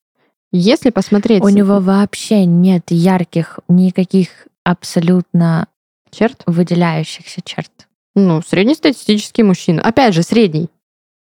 если 0.50 0.90
посмотреть... 0.90 1.44
У 1.44 1.48
него 1.50 1.78
вообще 1.78 2.44
нет 2.46 2.86
ярких, 2.88 3.60
никаких 3.68 4.48
абсолютно 4.64 5.68
черт, 6.10 6.42
выделяющихся 6.46 7.42
черт. 7.44 7.87
Ну, 8.14 8.42
среднестатистический 8.42 9.42
мужчина. 9.42 9.82
Опять 9.82 10.14
же, 10.14 10.22
средний. 10.22 10.68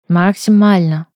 Максимально. 0.10 1.08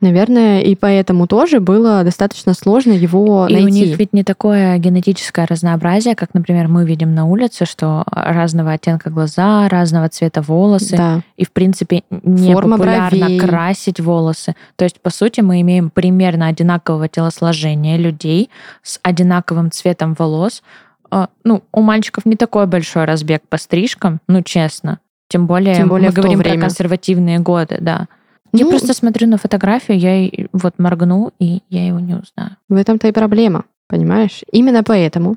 Наверное, 0.00 0.60
и 0.60 0.74
поэтому 0.74 1.26
тоже 1.26 1.60
было 1.60 2.04
достаточно 2.04 2.52
сложно 2.52 2.92
его 2.92 3.46
И 3.48 3.54
найти. 3.54 3.66
у 3.66 3.68
них 3.70 3.98
ведь 3.98 4.12
не 4.12 4.22
такое 4.22 4.76
генетическое 4.76 5.46
разнообразие, 5.46 6.14
как, 6.14 6.34
например, 6.34 6.68
мы 6.68 6.84
видим 6.84 7.14
на 7.14 7.24
улице, 7.24 7.64
что 7.64 8.04
разного 8.10 8.72
оттенка 8.72 9.08
глаза, 9.08 9.66
разного 9.68 10.10
цвета 10.10 10.42
волосы. 10.42 10.96
Да. 10.98 11.22
И, 11.38 11.46
в 11.46 11.52
принципе, 11.52 12.02
не 12.10 12.52
Форма 12.52 12.76
популярно 12.76 13.18
бровей. 13.26 13.38
красить 13.40 13.98
волосы. 13.98 14.54
То 14.76 14.84
есть, 14.84 15.00
по 15.00 15.08
сути, 15.08 15.40
мы 15.40 15.62
имеем 15.62 15.88
примерно 15.88 16.48
одинакового 16.48 17.08
телосложения 17.08 17.96
людей 17.96 18.50
с 18.82 19.00
одинаковым 19.02 19.70
цветом 19.70 20.14
волос. 20.18 20.62
А, 21.10 21.28
Ну, 21.44 21.62
у 21.72 21.80
мальчиков 21.80 22.26
не 22.26 22.36
такой 22.36 22.66
большой 22.66 23.06
разбег 23.06 23.42
по 23.48 23.56
стрижкам, 23.56 24.20
ну, 24.28 24.42
честно. 24.42 24.98
Тем 25.34 25.46
более, 25.48 25.74
Тем 25.74 25.88
более 25.88 26.10
мы 26.10 26.14
говорим 26.14 26.38
время. 26.38 26.54
про 26.60 26.60
консервативные 26.68 27.40
годы, 27.40 27.78
да. 27.80 28.06
Я 28.52 28.64
Ну, 28.64 28.70
просто 28.70 28.94
смотрю 28.94 29.26
на 29.26 29.36
фотографию, 29.36 29.98
я 29.98 30.30
вот 30.52 30.74
моргну, 30.78 31.32
и 31.40 31.60
я 31.70 31.88
его 31.88 31.98
не 31.98 32.14
узнаю. 32.14 32.56
В 32.68 32.76
этом-то 32.76 33.08
и 33.08 33.12
проблема, 33.12 33.64
понимаешь? 33.88 34.42
Именно 34.52 34.84
поэтому, 34.84 35.36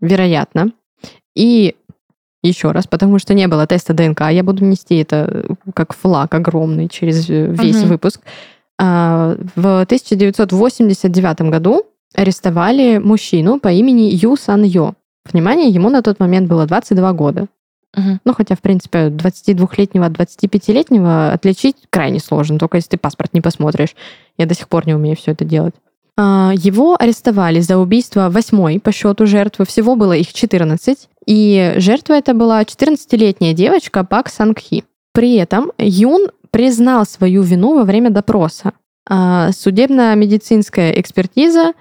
вероятно, 0.00 0.70
и 1.34 1.74
еще 2.44 2.70
раз, 2.70 2.86
потому 2.86 3.18
что 3.18 3.34
не 3.34 3.48
было 3.48 3.66
теста 3.66 3.92
ДНК, 3.92 4.20
я 4.30 4.44
буду 4.44 4.64
нести 4.64 4.94
это 4.98 5.46
как 5.74 5.92
флаг 5.94 6.32
огромный 6.32 6.88
через 6.88 7.28
э, 7.28 7.46
весь 7.48 7.80
Мгм. 7.80 7.88
выпуск. 7.88 8.20
А, 8.80 9.36
В 9.56 9.84
1989 9.84 11.50
году 11.50 11.82
арестовали 12.14 12.98
мужчину 12.98 13.58
по 13.58 13.68
имени 13.72 14.10
Ю 14.14 14.36
Сан 14.36 14.62
Йо. 14.62 14.94
Внимание, 15.32 15.68
ему 15.68 15.90
на 15.90 16.02
тот 16.02 16.20
момент 16.20 16.48
было 16.48 16.66
22 16.66 17.12
года. 17.12 17.48
Мгм. 17.96 18.20
Ну, 18.24 18.34
хотя, 18.34 18.54
в 18.54 18.60
принципе, 18.60 19.08
22-летнего 19.08 20.06
от 20.06 20.12
25-летнего 20.12 21.32
отличить 21.32 21.76
крайне 21.90 22.20
сложно, 22.20 22.58
только 22.58 22.76
если 22.76 22.90
ты 22.90 22.98
паспорт 22.98 23.32
не 23.32 23.40
посмотришь. 23.40 23.94
Я 24.36 24.46
до 24.46 24.54
сих 24.54 24.68
пор 24.68 24.86
не 24.86 24.94
умею 24.94 25.16
все 25.16 25.32
это 25.32 25.44
делать. 25.44 25.74
А, 26.16 26.52
Его 26.54 26.96
арестовали 26.98 27.60
за 27.60 27.78
убийство 27.78 28.28
восьмой 28.28 28.80
по 28.80 28.92
счету 28.92 29.26
жертвы. 29.26 29.64
Всего 29.64 29.96
было 29.96 30.12
их 30.12 30.32
14. 30.32 31.08
И 31.26 31.74
жертва 31.76 32.14
это 32.14 32.34
была 32.34 32.62
14-летняя 32.62 33.54
девочка 33.54 34.04
Пак 34.04 34.28
Сангхи. 34.28 34.84
При 35.12 35.36
этом 35.36 35.72
Юн 35.78 36.28
признал 36.50 37.06
свою 37.06 37.42
вину 37.42 37.74
во 37.74 37.84
время 37.84 38.10
допроса. 38.10 38.72
А, 39.08 39.50
Судебно-медицинская 39.52 40.92
экспертиза 41.00 41.72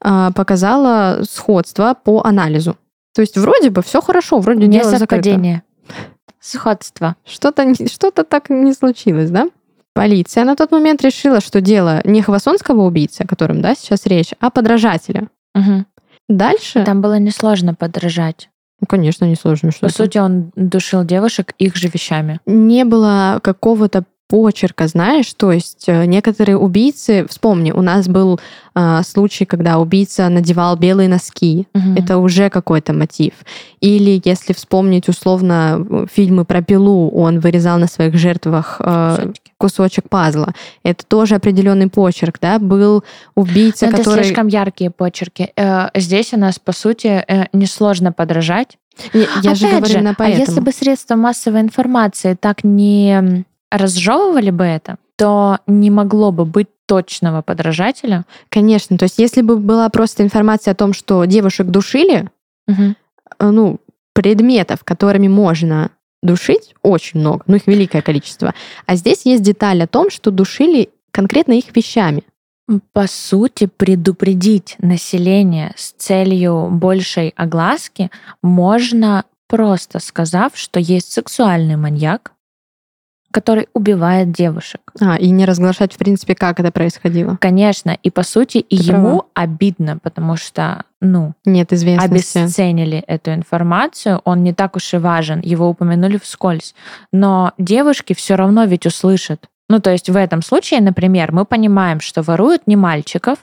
а, 0.00 0.32
показала 0.32 1.22
сходство 1.28 1.94
по 2.02 2.22
анализу. 2.24 2.76
То 3.14 3.20
есть 3.22 3.36
вроде 3.38 3.70
бы 3.70 3.82
все 3.82 4.00
хорошо, 4.00 4.38
вроде 4.40 4.66
Не 4.66 4.82
совпадение. 4.82 5.62
Сходство. 6.40 7.16
Что-то 7.24 7.74
что-то 7.88 8.24
так 8.24 8.50
не 8.50 8.72
случилось, 8.72 9.30
да? 9.30 9.48
Полиция 9.94 10.44
на 10.44 10.56
тот 10.56 10.72
момент 10.72 11.02
решила, 11.02 11.40
что 11.40 11.60
дело 11.60 12.00
не 12.04 12.20
хвасонского 12.20 12.82
убийцы, 12.82 13.22
о 13.22 13.26
котором 13.26 13.62
да, 13.62 13.74
сейчас 13.74 14.06
речь, 14.06 14.32
а 14.40 14.50
подражателя. 14.50 15.28
Мгм. 15.54 15.86
Дальше, 16.28 16.84
Там 16.84 17.00
было 17.00 17.18
несложно 17.18 17.74
подражать. 17.74 18.48
ну, 18.80 18.86
конечно, 18.88 19.24
несложно, 19.24 19.70
что 19.70 19.82
По 19.82 19.86
это. 19.86 19.94
сути, 19.94 20.18
он 20.18 20.50
душил 20.56 21.04
девушек 21.04 21.54
их 21.58 21.76
же 21.76 21.88
вещами. 21.88 22.40
не 22.44 22.84
было 22.84 23.38
какого-то 23.42 24.04
почерка, 24.34 24.88
знаешь, 24.88 25.32
то 25.34 25.52
есть 25.52 25.84
э, 25.88 26.06
некоторые 26.06 26.56
убийцы, 26.56 27.24
вспомни, 27.28 27.70
у 27.70 27.82
нас 27.82 28.08
был 28.08 28.40
э, 28.74 29.02
случай, 29.04 29.44
когда 29.44 29.78
убийца 29.78 30.28
надевал 30.28 30.76
белые 30.76 31.08
носки, 31.08 31.66
Мгм. 31.74 31.94
это 31.96 32.18
уже 32.18 32.50
какой-то 32.50 32.92
мотив. 32.92 33.32
Или 33.80 34.20
если 34.24 34.52
вспомнить 34.52 35.08
условно 35.08 35.86
э, 35.88 36.06
фильмы 36.12 36.44
про 36.44 36.62
пилу, 36.62 37.10
он 37.10 37.38
вырезал 37.38 37.78
на 37.78 37.86
своих 37.86 38.16
жертвах 38.16 38.76
э, 38.80 39.16
Кусочки. 39.16 39.52
кусочек 39.56 40.08
пазла. 40.08 40.52
Это 40.82 41.06
тоже 41.06 41.36
определенный 41.36 41.88
почерк, 41.88 42.38
да, 42.40 42.58
был 42.58 43.04
убийца, 43.36 43.86
Но 43.86 43.92
это 43.92 43.98
который... 44.02 44.24
слишком 44.24 44.48
яркие 44.48 44.90
почерки. 44.90 45.52
Э, 45.56 45.90
Здесь 45.94 46.32
у 46.34 46.38
нас, 46.38 46.58
по 46.58 46.72
сути, 46.72 47.06
э, 47.28 47.46
несложно 47.52 48.10
подражать. 48.12 48.78
Не, 49.12 49.26
я 49.42 49.54
же 49.54 49.68
говорю 49.68 49.94
именно 49.94 50.10
а 50.10 50.14
поэтому. 50.18 50.44
если 50.44 50.60
бы 50.60 50.72
средства 50.72 51.14
массовой 51.16 51.60
информации 51.60 52.36
так 52.40 52.64
не 52.64 53.44
разжевывали 53.78 54.50
бы 54.50 54.64
это, 54.64 54.96
то 55.16 55.58
не 55.66 55.90
могло 55.90 56.32
бы 56.32 56.44
быть 56.44 56.68
точного 56.86 57.42
подражателя. 57.42 58.24
Конечно, 58.48 58.98
то 58.98 59.04
есть 59.04 59.18
если 59.18 59.42
бы 59.42 59.56
была 59.56 59.88
просто 59.88 60.22
информация 60.22 60.72
о 60.72 60.76
том, 60.76 60.92
что 60.92 61.24
девушек 61.24 61.68
душили, 61.68 62.28
э, 62.68 62.72
ну, 63.40 63.80
предметов, 64.12 64.84
которыми 64.84 65.28
можно 65.28 65.90
душить, 66.22 66.74
очень 66.82 67.20
много, 67.20 67.44
ну, 67.46 67.56
их 67.56 67.66
великое 67.66 68.02
количество. 68.02 68.54
А 68.86 68.96
здесь 68.96 69.26
есть 69.26 69.42
деталь 69.42 69.82
о 69.82 69.86
том, 69.86 70.10
что 70.10 70.30
душили 70.30 70.90
конкретно 71.10 71.52
их 71.52 71.74
вещами. 71.74 72.22
По 72.92 73.06
сути, 73.06 73.66
предупредить 73.66 74.76
население 74.78 75.74
с 75.76 75.92
целью 75.92 76.68
большей 76.70 77.30
огласки 77.36 78.10
можно 78.42 79.24
просто 79.48 79.98
сказав, 79.98 80.52
что 80.56 80.80
есть 80.80 81.12
сексуальный 81.12 81.76
маньяк, 81.76 82.32
который 83.34 83.68
убивает 83.74 84.30
девушек. 84.30 84.80
А, 85.00 85.16
и 85.16 85.30
не 85.30 85.44
разглашать, 85.44 85.92
в 85.92 85.96
принципе, 85.96 86.36
как 86.36 86.60
это 86.60 86.70
происходило. 86.70 87.36
Конечно, 87.40 87.98
и 88.00 88.08
по 88.08 88.22
сути 88.22 88.58
и 88.58 88.76
Ты 88.78 88.92
ему 88.92 89.08
права. 89.08 89.24
обидно, 89.34 89.98
потому 90.00 90.36
что, 90.36 90.84
ну, 91.00 91.32
Нет 91.44 91.72
известности. 91.72 92.38
обесценили 92.38 92.98
эту 93.08 93.34
информацию, 93.34 94.20
он 94.24 94.44
не 94.44 94.54
так 94.54 94.76
уж 94.76 94.94
и 94.94 94.98
важен, 94.98 95.40
его 95.40 95.68
упомянули 95.68 96.18
вскользь. 96.18 96.76
Но 97.12 97.50
девушки 97.58 98.12
все 98.14 98.36
равно 98.36 98.66
ведь 98.66 98.86
услышат. 98.86 99.48
Ну, 99.68 99.80
то 99.80 99.90
есть 99.90 100.08
в 100.08 100.16
этом 100.16 100.40
случае, 100.40 100.80
например, 100.80 101.32
мы 101.32 101.44
понимаем, 101.44 101.98
что 101.98 102.22
воруют 102.22 102.68
не 102.68 102.76
мальчиков, 102.76 103.38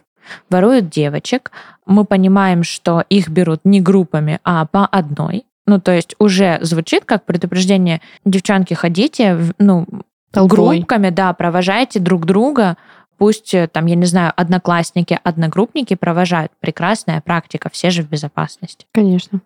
воруют 0.49 0.89
девочек, 0.89 1.51
мы 1.85 2.05
понимаем, 2.05 2.63
что 2.63 3.03
их 3.09 3.27
берут 3.27 3.59
не 3.65 3.81
группами, 3.81 4.39
а 4.45 4.65
по 4.67 4.85
одной. 4.85 5.43
Ну, 5.67 5.79
то 5.79 5.91
есть 5.91 6.15
уже 6.19 6.59
звучит 6.61 7.05
как 7.05 7.25
предупреждение, 7.25 8.01
девчонки, 8.25 8.73
ходите, 8.73 9.37
ну, 9.59 9.85
Толпой. 10.31 10.77
группками, 10.77 11.09
да, 11.09 11.33
провожайте 11.33 11.99
друг 11.99 12.25
друга, 12.25 12.77
пусть 13.17 13.53
э, 13.53 13.67
там, 13.67 13.85
я 13.85 13.95
не 13.95 14.05
знаю, 14.05 14.33
одноклассники, 14.35 15.19
одногруппники 15.23 15.95
провожают. 15.95 16.51
Прекрасная 16.59 17.21
практика, 17.21 17.69
все 17.71 17.91
же 17.91 18.01
в 18.01 18.09
безопасности. 18.09 18.85
Конечно. 18.93 19.41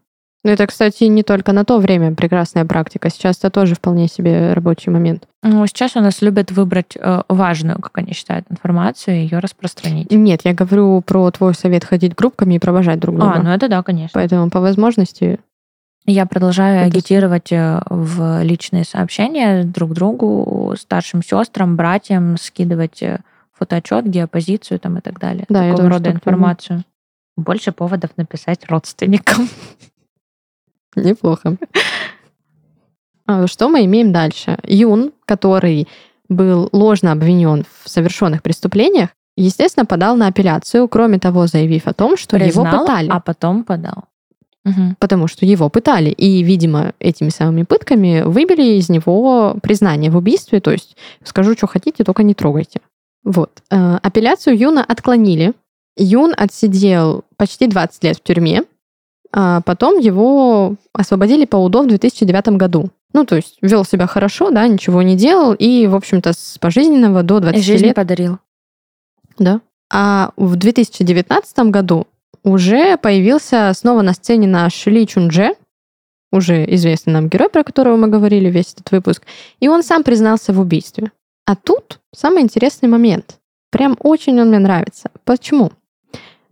Ну, 0.45 0.51
это, 0.51 0.67
кстати, 0.67 1.05
не 1.05 1.23
только 1.23 1.53
на 1.53 1.65
то 1.65 1.79
время 1.79 2.13
прекрасная 2.13 2.65
практика. 2.65 3.09
Сейчас 3.09 3.39
это 3.39 3.49
тоже 3.49 3.73
вполне 3.73 4.07
себе 4.07 4.53
рабочий 4.53 4.91
момент. 4.91 5.27
Ну, 5.41 5.65
сейчас 5.65 5.95
у 5.95 6.01
нас 6.01 6.21
любят 6.21 6.51
выбрать 6.51 6.95
э, 6.95 7.23
важную, 7.27 7.81
как 7.81 7.97
они 7.97 8.13
считают, 8.13 8.45
информацию 8.51 9.17
и 9.17 9.21
ее 9.21 9.39
распространить. 9.39 10.11
Нет, 10.11 10.41
я 10.43 10.53
говорю 10.53 11.01
про 11.01 11.31
твой 11.31 11.55
совет 11.55 11.83
ходить 11.83 12.13
группками 12.13 12.53
и 12.53 12.59
провожать 12.59 12.99
друг 12.99 13.17
друга. 13.17 13.33
А, 13.37 13.41
ну 13.41 13.49
это 13.49 13.67
да, 13.67 13.81
конечно. 13.81 14.11
Поэтому 14.13 14.51
по 14.51 14.59
возможности 14.59 15.39
Я 16.05 16.25
продолжаю 16.25 16.77
Это- 16.81 16.85
агитировать 16.87 17.51
э, 17.51 17.81
в 17.89 18.43
личные 18.43 18.83
сообщения 18.83 19.63
друг 19.63 19.93
другу, 19.93 20.75
старшим 20.77 21.23
сестрам, 21.23 21.75
братьям, 21.75 22.37
скидывать 22.37 23.01
э, 23.01 23.21
фотоотчет, 23.53 24.05
геопозицию 24.07 24.79
там 24.79 24.97
и 24.97 25.01
так 25.01 25.19
далее. 25.19 25.45
Да, 25.49 25.69
Такого 25.71 25.89
рода 25.89 26.11
информацию. 26.11 26.83
Больше 27.37 27.71
поводов 27.71 28.11
написать 28.17 28.65
родственникам. 28.69 29.49
неплохо. 30.95 31.57
А 33.25 33.47
Что 33.47 33.69
мы 33.69 33.85
имеем 33.85 34.13
дальше? 34.13 34.59
Юн, 34.63 35.11
который 35.25 35.87
был 36.29 36.69
ложно 36.71 37.11
обвинен 37.11 37.65
в 37.83 37.89
совершенных 37.89 38.43
преступлениях, 38.43 39.09
естественно, 39.35 39.85
подал 39.85 40.15
на 40.15 40.27
апелляцию, 40.27 40.87
кроме 40.87 41.17
того, 41.19 41.47
заявив 41.47 41.87
о 41.87 41.93
том, 41.93 42.15
что 42.17 42.37
его 42.37 42.63
Признал, 42.63 42.81
пытали. 42.85 43.09
а 43.09 43.19
потом 43.19 43.63
подал. 43.63 44.05
Мгм. 44.65 44.97
Потому 44.99 45.27
что 45.27 45.45
его 45.45 45.69
пытали. 45.69 46.09
И, 46.09 46.41
видимо, 46.43 46.93
этими 46.99 47.29
самыми 47.29 47.63
пытками 47.63 48.23
выбили 48.25 48.77
из 48.77 48.89
него 48.89 49.55
признание 49.61 50.09
в 50.11 50.17
убийстве. 50.17 50.59
То 50.59 50.71
есть 50.71 50.97
скажу, 51.23 51.53
что 51.53 51.67
хотите, 51.67 52.03
только 52.03 52.23
не 52.23 52.33
трогайте. 52.33 52.81
Вот. 53.23 53.61
Э, 53.71 53.97
Апелляцию 54.01 54.57
Юна 54.57 54.83
отклонили. 54.83 55.53
Юн 55.97 56.33
отсидел 56.35 57.23
почти 57.37 57.67
20 57.67 58.03
лет 58.03 58.17
в 58.17 58.23
тюрьме. 58.23 58.63
А 59.31 59.61
потом 59.61 59.99
его 59.99 60.75
освободили 60.93 61.45
по 61.45 61.57
УДО 61.57 61.83
в 61.83 61.87
2009 61.87 62.57
году. 62.57 62.89
Ну, 63.13 63.25
то 63.25 63.35
есть 63.35 63.57
вел 63.61 63.85
себя 63.85 64.07
хорошо, 64.07 64.49
да, 64.49 64.67
ничего 64.67 65.01
не 65.01 65.15
делал. 65.15 65.53
И, 65.53 65.87
в 65.87 65.95
общем-то, 65.95 66.33
с 66.33 66.57
пожизненного 66.59 67.21
до 67.23 67.37
И 67.37 67.41
20 67.41 67.63
жизнь 67.63 67.85
лет 67.85 67.95
подарил. 67.95 68.39
да. 69.37 69.61
А 69.93 70.31
в 70.35 70.55
2019 70.55 71.59
году 71.69 72.07
уже 72.45 72.97
появился 72.97 73.71
снова 73.75 74.01
на 74.01 74.13
сцене 74.13 74.47
наш 74.47 74.85
Ли 74.85 75.05
Чундже, 75.05 75.55
уже 76.31 76.63
известный 76.75 77.13
нам 77.13 77.27
герой, 77.27 77.49
про 77.49 77.63
которого 77.63 77.97
мы 77.97 78.07
говорили 78.07 78.49
весь 78.49 78.73
этот 78.73 78.91
выпуск, 78.91 79.23
и 79.59 79.67
он 79.67 79.83
сам 79.83 80.03
признался 80.03 80.53
в 80.53 80.59
убийстве. 80.59 81.11
А 81.45 81.55
тут 81.55 81.99
самый 82.13 82.43
интересный 82.43 82.87
момент. 82.87 83.39
Прям 83.71 83.97
очень 83.99 84.39
он 84.39 84.49
мне 84.49 84.59
нравится. 84.59 85.09
Почему? 85.25 85.71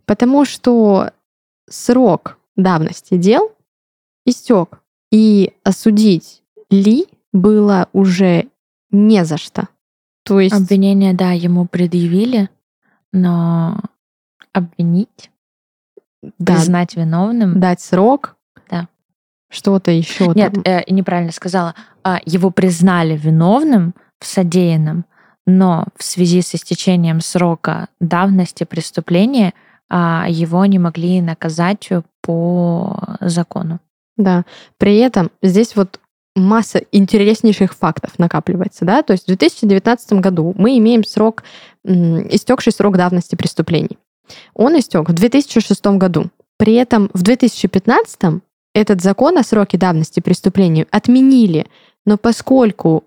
Потому 0.04 0.44
что 0.44 1.12
срок 1.68 2.38
давности 2.56 3.16
дел 3.16 3.52
истек, 4.26 4.80
и 5.10 5.52
осудить 5.62 6.42
Ли 6.70 7.06
было 7.32 7.88
уже 7.92 8.48
не 8.90 9.24
за 9.24 9.36
что. 9.36 9.68
То 10.24 10.40
есть... 10.40 10.54
Обвинение, 10.54 11.14
да, 11.14 11.32
ему 11.32 11.66
предъявили, 11.66 12.48
но 13.12 13.80
обвинить, 14.52 15.30
да, 16.38 16.54
признать 16.54 16.96
виновным. 16.96 17.60
дать 17.60 17.80
срок, 17.80 18.36
Да. 18.70 18.88
что-то 19.50 19.90
еще. 19.90 20.32
Нет, 20.34 20.52
там. 20.54 20.62
э, 20.64 20.82
неправильно 20.90 21.32
сказала. 21.32 21.74
А, 22.02 22.18
Его 22.24 22.50
признали 22.50 23.16
виновным 23.16 23.94
в 24.20 24.26
содеянном, 24.26 25.04
но 25.46 25.86
в 25.96 26.04
связи 26.04 26.40
с 26.42 26.54
истечением 26.54 27.20
срока 27.20 27.88
давности 28.00 28.64
преступления 28.64 29.52
а, 29.90 30.26
его 30.28 30.64
не 30.66 30.78
могли 30.78 31.20
наказать 31.20 31.90
по 32.22 33.16
закону. 33.20 33.80
Да. 34.16 34.44
При 34.78 34.96
этом 34.98 35.30
здесь 35.42 35.76
вот 35.76 36.00
масса 36.36 36.80
интереснейших 36.90 37.74
фактов 37.74 38.18
накапливается, 38.18 38.84
да, 38.84 39.02
то 39.02 39.12
есть 39.12 39.24
в 39.24 39.26
2019 39.28 40.14
году 40.14 40.52
мы 40.56 40.78
имеем 40.78 41.04
срок, 41.04 41.44
истекший 41.84 42.72
срок 42.72 42.96
давности 42.96 43.34
преступлений. 43.36 43.98
Он 44.54 44.78
истек 44.78 45.08
в 45.08 45.12
2006 45.12 45.86
году. 45.86 46.30
При 46.56 46.74
этом 46.74 47.10
в 47.12 47.22
2015 47.22 48.42
этот 48.74 49.00
закон 49.00 49.38
о 49.38 49.42
сроке 49.42 49.78
давности 49.78 50.20
преступлений 50.20 50.86
отменили, 50.90 51.66
но 52.04 52.18
поскольку 52.18 53.04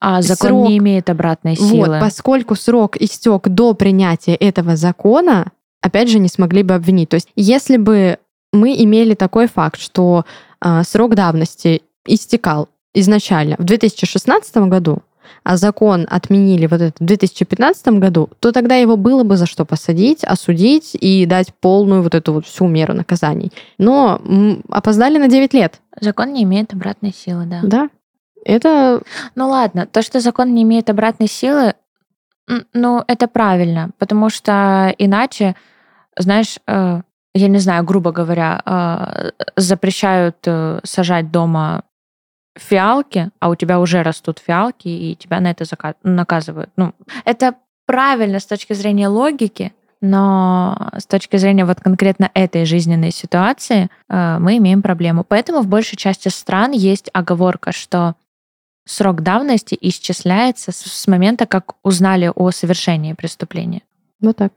А 0.00 0.22
закон 0.22 0.48
Срок. 0.48 0.68
не 0.68 0.78
имеет 0.78 1.10
обратной 1.10 1.56
силы. 1.56 1.88
Вот, 1.88 2.00
поскольку 2.00 2.54
срок 2.54 2.96
истек 2.96 3.48
до 3.48 3.74
принятия 3.74 4.34
этого 4.34 4.76
закона, 4.76 5.52
опять 5.80 6.08
же, 6.08 6.18
не 6.18 6.28
смогли 6.28 6.62
бы 6.62 6.74
обвинить. 6.74 7.10
То 7.10 7.16
есть, 7.16 7.28
если 7.36 7.76
бы 7.76 8.18
мы 8.52 8.74
имели 8.82 9.14
такой 9.14 9.48
факт, 9.48 9.80
что 9.80 10.24
а, 10.60 10.84
срок 10.84 11.14
давности 11.14 11.82
истекал 12.06 12.68
изначально 12.94 13.56
в 13.58 13.64
2016 13.64 14.56
году, 14.68 15.02
а 15.44 15.56
закон 15.56 16.06
отменили 16.10 16.66
вот 16.66 16.80
это 16.80 17.02
в 17.02 17.06
2015 17.06 17.88
году, 17.98 18.30
то 18.40 18.52
тогда 18.52 18.76
его 18.76 18.96
было 18.96 19.24
бы 19.24 19.36
за 19.36 19.46
что 19.46 19.64
посадить, 19.64 20.24
осудить 20.24 20.94
и 20.94 21.26
дать 21.26 21.54
полную 21.54 22.02
вот 22.02 22.14
эту 22.14 22.32
вот 22.32 22.46
всю 22.46 22.66
меру 22.66 22.94
наказаний. 22.94 23.52
Но 23.78 24.20
опоздали 24.68 25.18
на 25.18 25.28
9 25.28 25.54
лет. 25.54 25.80
Закон 26.00 26.32
не 26.32 26.42
имеет 26.44 26.72
обратной 26.72 27.12
силы, 27.12 27.44
да. 27.46 27.60
Да. 27.62 27.88
Это 28.44 29.02
Ну 29.36 29.48
ладно, 29.48 29.86
то, 29.86 30.02
что 30.02 30.20
закон 30.20 30.54
не 30.54 30.62
имеет 30.62 30.90
обратной 30.90 31.28
силы, 31.28 31.74
ну, 32.74 33.04
это 33.06 33.28
правильно, 33.28 33.90
потому 33.98 34.28
что 34.28 34.94
иначе, 34.98 35.54
знаешь, 36.18 36.58
э, 36.66 37.00
я 37.34 37.48
не 37.48 37.58
знаю, 37.58 37.84
грубо 37.84 38.12
говоря, 38.12 38.60
э, 38.64 39.30
запрещают 39.56 40.36
э, 40.46 40.80
сажать 40.84 41.30
дома 41.30 41.84
фиалки, 42.56 43.30
а 43.40 43.48
у 43.48 43.54
тебя 43.54 43.80
уже 43.80 44.02
растут 44.02 44.38
фиалки, 44.38 44.88
и 44.88 45.14
тебя 45.16 45.40
на 45.40 45.50
это 45.50 45.64
зака- 45.64 45.96
наказывают. 46.02 46.70
Ну, 46.76 46.92
это 47.24 47.54
правильно 47.86 48.40
с 48.40 48.46
точки 48.46 48.72
зрения 48.72 49.08
логики, 49.08 49.72
но 50.00 50.90
с 50.96 51.06
точки 51.06 51.36
зрения 51.36 51.64
вот 51.64 51.80
конкретно 51.80 52.30
этой 52.34 52.64
жизненной 52.64 53.12
ситуации 53.12 53.88
э, 54.08 54.38
мы 54.38 54.56
имеем 54.58 54.82
проблему. 54.82 55.24
Поэтому 55.24 55.60
в 55.60 55.68
большей 55.68 55.96
части 55.96 56.28
стран 56.28 56.72
есть 56.72 57.08
оговорка, 57.12 57.72
что 57.72 58.16
срок 58.84 59.22
давности 59.22 59.78
исчисляется 59.80 60.72
с, 60.72 60.78
с 60.78 61.06
момента, 61.06 61.46
как 61.46 61.76
узнали 61.82 62.30
о 62.34 62.50
совершении 62.50 63.12
преступления. 63.12 63.82
вот 64.20 64.36
так. 64.36 64.52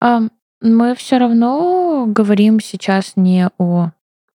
А, 0.00 0.22
мы 0.60 0.94
все 0.94 1.18
равно 1.18 2.04
говорим 2.06 2.60
сейчас 2.60 3.12
не 3.16 3.48
о 3.58 3.90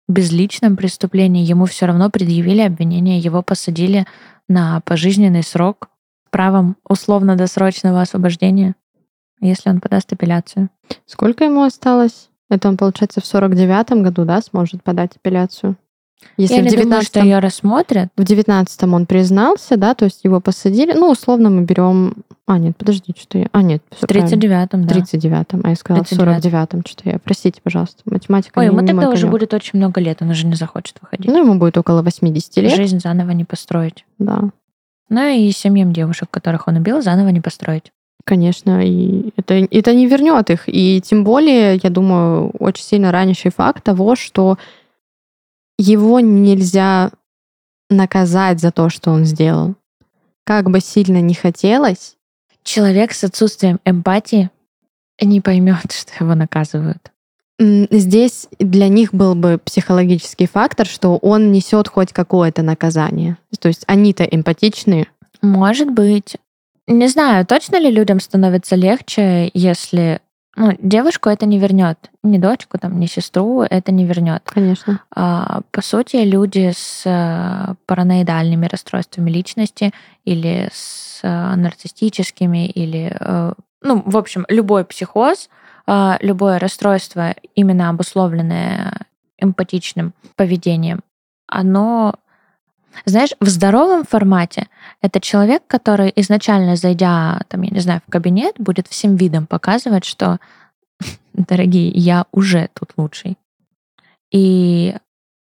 безличном 0.07 0.77
преступлении. 0.77 1.45
Ему 1.45 1.65
все 1.65 1.85
равно 1.85 2.09
предъявили 2.09 2.61
обвинение, 2.61 3.19
его 3.19 3.41
посадили 3.41 4.05
на 4.47 4.81
пожизненный 4.81 5.43
срок 5.43 5.89
правом 6.31 6.77
условно-досрочного 6.87 8.01
освобождения, 8.01 8.75
если 9.41 9.69
он 9.69 9.81
подаст 9.81 10.11
апелляцию. 10.13 10.69
Сколько 11.05 11.45
ему 11.45 11.63
осталось? 11.63 12.29
Это 12.49 12.69
он, 12.69 12.77
получается, 12.77 13.21
в 13.21 13.25
49-м 13.25 14.03
году, 14.03 14.23
да, 14.23 14.41
сможет 14.41 14.83
подать 14.83 15.15
апелляцию? 15.15 15.77
Если 16.37 16.55
Я 16.55 16.61
в 16.61 16.63
не 16.65 16.69
думаю, 16.71 16.85
19 16.85 17.07
что 17.07 17.19
ее 17.21 17.39
рассмотрят. 17.39 18.09
В 18.17 18.23
девятнадцатом 18.23 18.93
он 18.93 19.05
признался, 19.05 19.77
да, 19.77 19.93
то 19.95 20.05
есть 20.05 20.21
его 20.23 20.39
посадили. 20.39 20.93
Ну, 20.93 21.09
условно 21.11 21.49
мы 21.49 21.61
берем... 21.63 22.13
А, 22.45 22.57
нет, 22.59 22.77
подожди, 22.77 23.13
что 23.17 23.37
я... 23.37 23.47
А, 23.51 23.61
нет, 23.61 23.81
В 23.91 23.97
всё 23.97 24.07
правильно. 24.07 24.27
39-м, 24.35 24.81
В 24.83 24.85
да. 24.85 24.95
39-м, 24.95 25.61
а 25.63 25.69
я 25.69 25.75
сказала 25.75 26.03
в 26.03 26.11
39-м. 26.11 26.39
49-м, 26.39 26.83
что 26.87 27.09
я... 27.09 27.19
Простите, 27.19 27.59
пожалуйста, 27.61 28.01
математика 28.05 28.59
Ой, 28.59 28.67
ему 28.67 28.79
тогда 28.79 28.93
мой 28.93 29.13
уже 29.13 29.27
будет 29.27 29.53
очень 29.53 29.79
много 29.79 29.99
лет, 29.99 30.21
он 30.21 30.29
уже 30.29 30.45
не 30.47 30.55
захочет 30.55 30.97
выходить. 31.01 31.27
Ну, 31.27 31.37
ему 31.37 31.55
будет 31.55 31.77
около 31.77 32.01
80 32.01 32.57
лет, 32.57 32.75
Жизнь 32.75 32.99
заново 32.99 33.31
не 33.31 33.45
построить. 33.45 34.05
да. 34.17 34.49
Ну 35.09 35.25
и 35.25 35.51
семьям 35.51 35.93
девушек, 35.93 36.29
которых 36.29 36.67
он 36.67 36.75
убил, 36.75 37.01
заново 37.01 37.29
не 37.29 37.39
построить. 37.39 37.93
Конечно, 38.25 38.85
и 38.85 39.29
это, 39.37 39.53
это 39.53 39.95
не 39.95 40.05
вернет 40.05 40.49
их. 40.49 40.63
И 40.67 41.01
тем 41.01 41.23
более, 41.23 41.79
я 41.81 41.89
думаю, 41.89 42.49
очень 42.59 42.83
сильно 42.83 43.11
ранящий 43.13 43.49
факт 43.49 43.83
того, 43.85 44.17
что 44.17 44.57
его 45.77 46.19
нельзя 46.19 47.11
наказать 47.89 48.59
за 48.59 48.71
то, 48.71 48.89
что 48.89 49.11
он 49.11 49.25
сделал. 49.25 49.75
Как 50.43 50.69
бы 50.69 50.79
сильно 50.79 51.21
не 51.21 51.33
хотелось, 51.33 52.17
Человек 52.67 53.13
с 53.13 53.23
отсутствием 53.23 53.79
эмпатии 53.85 54.49
не 55.21 55.39
поймет, 55.39 55.89
что 55.89 56.11
его 56.21 56.35
наказывают. 56.35 57.13
здесь 57.57 58.49
для 58.59 58.89
них 58.89 59.13
был 59.13 59.35
бы 59.35 59.57
психологический 59.63 60.47
фактор, 60.47 60.85
что 60.85 61.15
он 61.15 61.53
несет 61.53 61.87
хоть 61.87 62.11
какое-то 62.11 62.63
наказание. 62.63 63.37
То 63.61 63.69
есть 63.69 63.85
они-то 63.87 64.25
эмпатичные. 64.25 65.07
Может 65.41 65.91
быть. 65.91 66.35
Не 66.87 67.07
знаю, 67.07 67.45
точно 67.45 67.77
ли 67.79 67.89
людям 67.89 68.19
становится 68.19 68.75
легче, 68.75 69.49
если 69.53 70.19
ну, 70.57 70.75
девушку 70.79 71.29
это 71.29 71.45
не 71.45 71.59
вернет. 71.59 72.09
Ни 72.23 72.39
дочку, 72.39 72.79
там, 72.79 72.99
ни 72.99 73.05
сестру 73.05 73.61
это 73.61 73.91
не 73.91 74.05
вернет. 74.05 74.41
Конечно. 74.45 75.01
А, 75.15 75.61
по 75.69 75.83
сути, 75.83 76.17
люди 76.17 76.71
с 76.75 77.03
э, 77.05 77.75
параноидальными 77.85 78.65
расстройствами 78.65 79.29
личности 79.29 79.93
или 80.25 80.67
с 80.73 81.19
э, 81.21 81.55
нарциссическими, 81.55 82.65
или, 82.65 83.15
э, 83.19 83.53
ну, 83.83 84.01
в 84.03 84.17
общем, 84.17 84.45
любой 84.49 84.83
психоз, 84.83 85.49
любое 86.19 86.59
расстройство, 86.59 87.33
именно 87.55 87.87
обусловленное 87.87 89.07
эмпатичным 89.37 90.13
поведением, 90.35 90.99
оно, 91.47 92.15
знаешь, 93.05 93.31
в 93.39 93.47
здоровом 93.47 94.03
формате 94.03 94.67
это 95.01 95.19
человек, 95.19 95.63
который 95.67 96.11
изначально, 96.15 96.75
зайдя, 96.75 97.41
там, 97.47 97.61
я 97.61 97.71
не 97.71 97.79
знаю, 97.79 98.01
в 98.07 98.11
кабинет, 98.11 98.55
будет 98.57 98.87
всем 98.87 99.15
видом 99.15 99.45
показывать, 99.45 100.05
что, 100.05 100.39
дорогие, 101.33 101.89
я 101.89 102.25
уже 102.31 102.69
тут 102.73 102.93
лучший. 102.97 103.37
И 104.31 104.95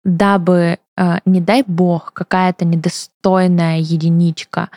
дабы, 0.04 0.80
э, 0.98 1.18
не 1.26 1.42
дай 1.42 1.64
бог, 1.66 2.14
какая-то 2.14 2.66
недостойная 2.66 3.80
единичка 3.80 4.70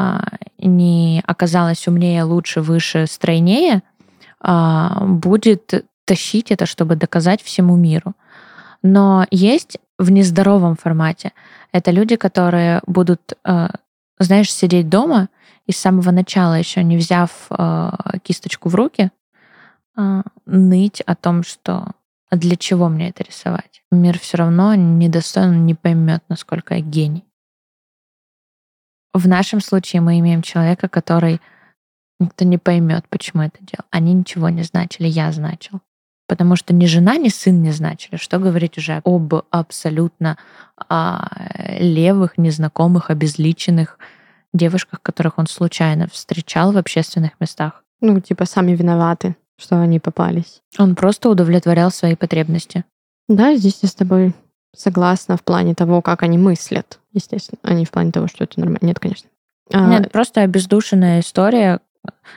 а, 0.00 0.22
не 0.58 1.22
оказалась 1.26 1.86
умнее, 1.86 2.22
лучше, 2.22 2.62
выше, 2.62 3.06
стройнее, 3.06 3.82
а, 4.40 5.04
будет 5.04 5.84
тащить 6.06 6.50
это, 6.50 6.64
чтобы 6.64 6.96
доказать 6.96 7.42
всему 7.42 7.76
миру. 7.76 8.14
Но 8.82 9.26
есть 9.30 9.76
в 10.00 10.10
нездоровом 10.10 10.76
формате. 10.76 11.32
Это 11.72 11.90
люди, 11.90 12.16
которые 12.16 12.80
будут, 12.86 13.34
э, 13.44 13.68
знаешь, 14.18 14.52
сидеть 14.52 14.88
дома 14.88 15.28
и 15.66 15.72
с 15.72 15.76
самого 15.76 16.10
начала, 16.10 16.54
еще 16.54 16.82
не 16.82 16.96
взяв 16.96 17.30
э, 17.50 17.90
кисточку 18.22 18.70
в 18.70 18.74
руки, 18.74 19.10
э, 19.96 20.22
ныть 20.46 21.02
о 21.02 21.14
том, 21.14 21.42
что 21.44 21.92
а 22.30 22.36
для 22.36 22.56
чего 22.56 22.88
мне 22.88 23.10
это 23.10 23.24
рисовать? 23.24 23.82
Мир 23.90 24.18
все 24.18 24.38
равно 24.38 24.74
недостойно 24.74 25.54
не 25.54 25.74
поймет, 25.74 26.22
насколько 26.28 26.74
я 26.74 26.80
гений. 26.80 27.24
В 29.12 29.28
нашем 29.28 29.60
случае 29.60 30.00
мы 30.00 30.18
имеем 30.20 30.40
человека, 30.40 30.88
который 30.88 31.40
никто 32.20 32.44
не 32.44 32.56
поймет, 32.56 33.04
почему 33.08 33.42
это 33.42 33.58
делал. 33.60 33.84
Они 33.90 34.14
ничего 34.14 34.48
не 34.48 34.62
значили, 34.62 35.08
я 35.08 35.30
значил. 35.32 35.80
Потому 36.30 36.54
что 36.54 36.72
ни 36.72 36.86
жена, 36.86 37.16
ни 37.16 37.28
сын 37.28 37.60
не 37.60 37.72
значили. 37.72 38.14
Что 38.14 38.38
говорить 38.38 38.78
уже 38.78 39.02
об 39.04 39.34
абсолютно 39.50 40.38
а, 40.76 41.28
левых, 41.80 42.38
незнакомых, 42.38 43.10
обезличенных 43.10 43.98
девушках, 44.52 45.02
которых 45.02 45.38
он 45.38 45.48
случайно 45.48 46.06
встречал 46.06 46.70
в 46.70 46.76
общественных 46.76 47.32
местах. 47.40 47.82
Ну, 48.00 48.20
типа, 48.20 48.44
сами 48.44 48.76
виноваты, 48.76 49.34
что 49.58 49.80
они 49.80 49.98
попались. 49.98 50.62
Он 50.78 50.94
просто 50.94 51.30
удовлетворял 51.30 51.90
свои 51.90 52.14
потребности. 52.14 52.84
Да, 53.28 53.56
здесь 53.56 53.80
я 53.82 53.88
с 53.88 53.94
тобой 53.96 54.32
согласна 54.72 55.36
в 55.36 55.42
плане 55.42 55.74
того, 55.74 56.00
как 56.00 56.22
они 56.22 56.38
мыслят, 56.38 57.00
естественно, 57.12 57.58
а 57.64 57.74
не 57.74 57.84
в 57.84 57.90
плане 57.90 58.12
того, 58.12 58.28
что 58.28 58.44
это 58.44 58.60
нормально. 58.60 58.86
Нет, 58.86 59.00
конечно. 59.00 59.28
А, 59.72 59.84
Нет, 59.88 60.12
просто 60.12 60.42
обездушенная 60.42 61.22
история. 61.22 61.80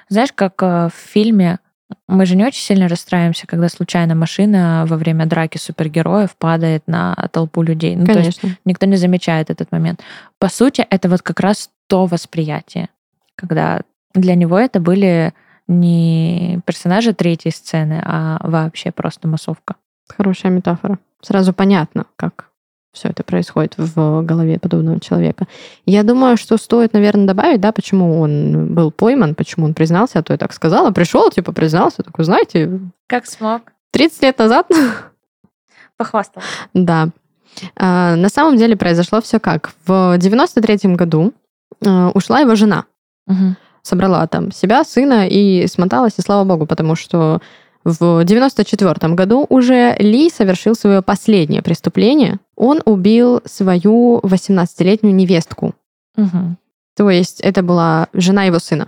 Знаешь, 0.10 0.34
как 0.34 0.64
э, 0.64 0.90
в 0.90 0.94
фильме 0.96 1.60
мы 2.08 2.26
же 2.26 2.36
не 2.36 2.46
очень 2.46 2.62
сильно 2.62 2.88
расстраиваемся, 2.88 3.48
когда 3.48 3.70
случайно 3.70 4.16
машина 4.16 4.86
во 4.88 4.98
время 4.98 5.26
драки 5.26 5.58
супергероев 5.58 6.36
падает 6.38 6.84
на 6.88 7.16
толпу 7.32 7.62
людей. 7.62 7.96
Ну, 7.96 8.06
то 8.06 8.20
есть 8.20 8.40
конечно. 8.40 8.60
никто 8.66 8.86
не 8.86 8.96
замечает 8.96 9.50
этот 9.50 9.72
момент. 9.72 10.02
По 10.40 10.50
сути, 10.50 10.86
это 10.90 11.10
вот 11.10 11.22
как 11.22 11.40
раз 11.40 11.70
то 11.88 12.06
восприятие, 12.06 12.90
когда 13.36 13.82
для 14.14 14.36
него 14.36 14.58
это 14.58 14.80
были 14.80 15.34
не 15.68 16.60
персонажи 16.66 17.14
третьей 17.14 17.52
сцены, 17.52 18.02
а 18.04 18.40
вообще 18.44 18.92
просто 18.92 19.28
массовка. 19.28 19.76
Хорошая 20.08 20.52
метафора. 20.52 21.00
Сразу 21.22 21.54
понятно, 21.54 22.06
как 22.16 22.50
все 22.94 23.10
это 23.10 23.24
происходит 23.24 23.74
в 23.78 24.22
голове 24.22 24.60
подобного 24.60 25.00
человека. 25.00 25.48
Я 25.86 26.04
думаю, 26.04 26.38
что 26.38 26.58
стоит, 26.58 26.94
наверное, 26.94 27.26
добавить, 27.28 27.60
да, 27.60 27.72
почему 27.72 28.22
он 28.22 28.74
был 28.74 28.92
пойман, 28.92 29.36
почему 29.36 29.66
он 29.66 29.74
признался, 29.74 30.20
а 30.20 30.24
то 30.24 30.32
я 30.32 30.38
так 30.38 30.54
сказала, 30.54 30.92
пришел, 30.92 31.30
типа, 31.32 31.52
признался, 31.52 32.04
такой, 32.04 32.24
знаете, 32.24 32.80
Как 33.08 33.26
смог? 33.26 33.64
30 33.92 34.22
лет 34.24 34.38
назад, 34.40 34.68
Похвастал. 35.98 36.44
да. 36.74 37.10
А, 37.76 38.16
на 38.16 38.30
самом 38.30 38.58
деле 38.58 38.76
произошло 38.76 39.22
все 39.22 39.40
как. 39.40 39.74
В 39.86 40.18
93 40.18 40.96
году 40.96 41.34
а, 41.86 42.10
ушла 42.14 42.40
его 42.40 42.56
жена. 42.56 42.86
собрала 43.84 44.26
там 44.28 44.52
себя, 44.52 44.84
сына 44.84 45.28
и 45.28 45.68
смоталась, 45.68 46.14
и 46.18 46.22
слава 46.22 46.46
богу, 46.46 46.66
потому 46.66 46.96
что 46.96 47.42
в 47.84 48.24
94 48.24 49.13
году 49.13 49.46
уже 49.50 49.96
Ли 50.00 50.30
совершил 50.30 50.76
свое 50.76 51.02
последнее 51.02 51.62
преступление. 51.62 52.39
Он 52.56 52.82
убил 52.86 53.41
свою 53.46 54.19
18-летнюю 54.19 55.13
невестку. 55.13 55.76
То 56.96 57.10
есть 57.10 57.41
это 57.41 57.63
была 57.63 58.08
жена 58.13 58.43
его 58.43 58.60
сына. 58.60 58.88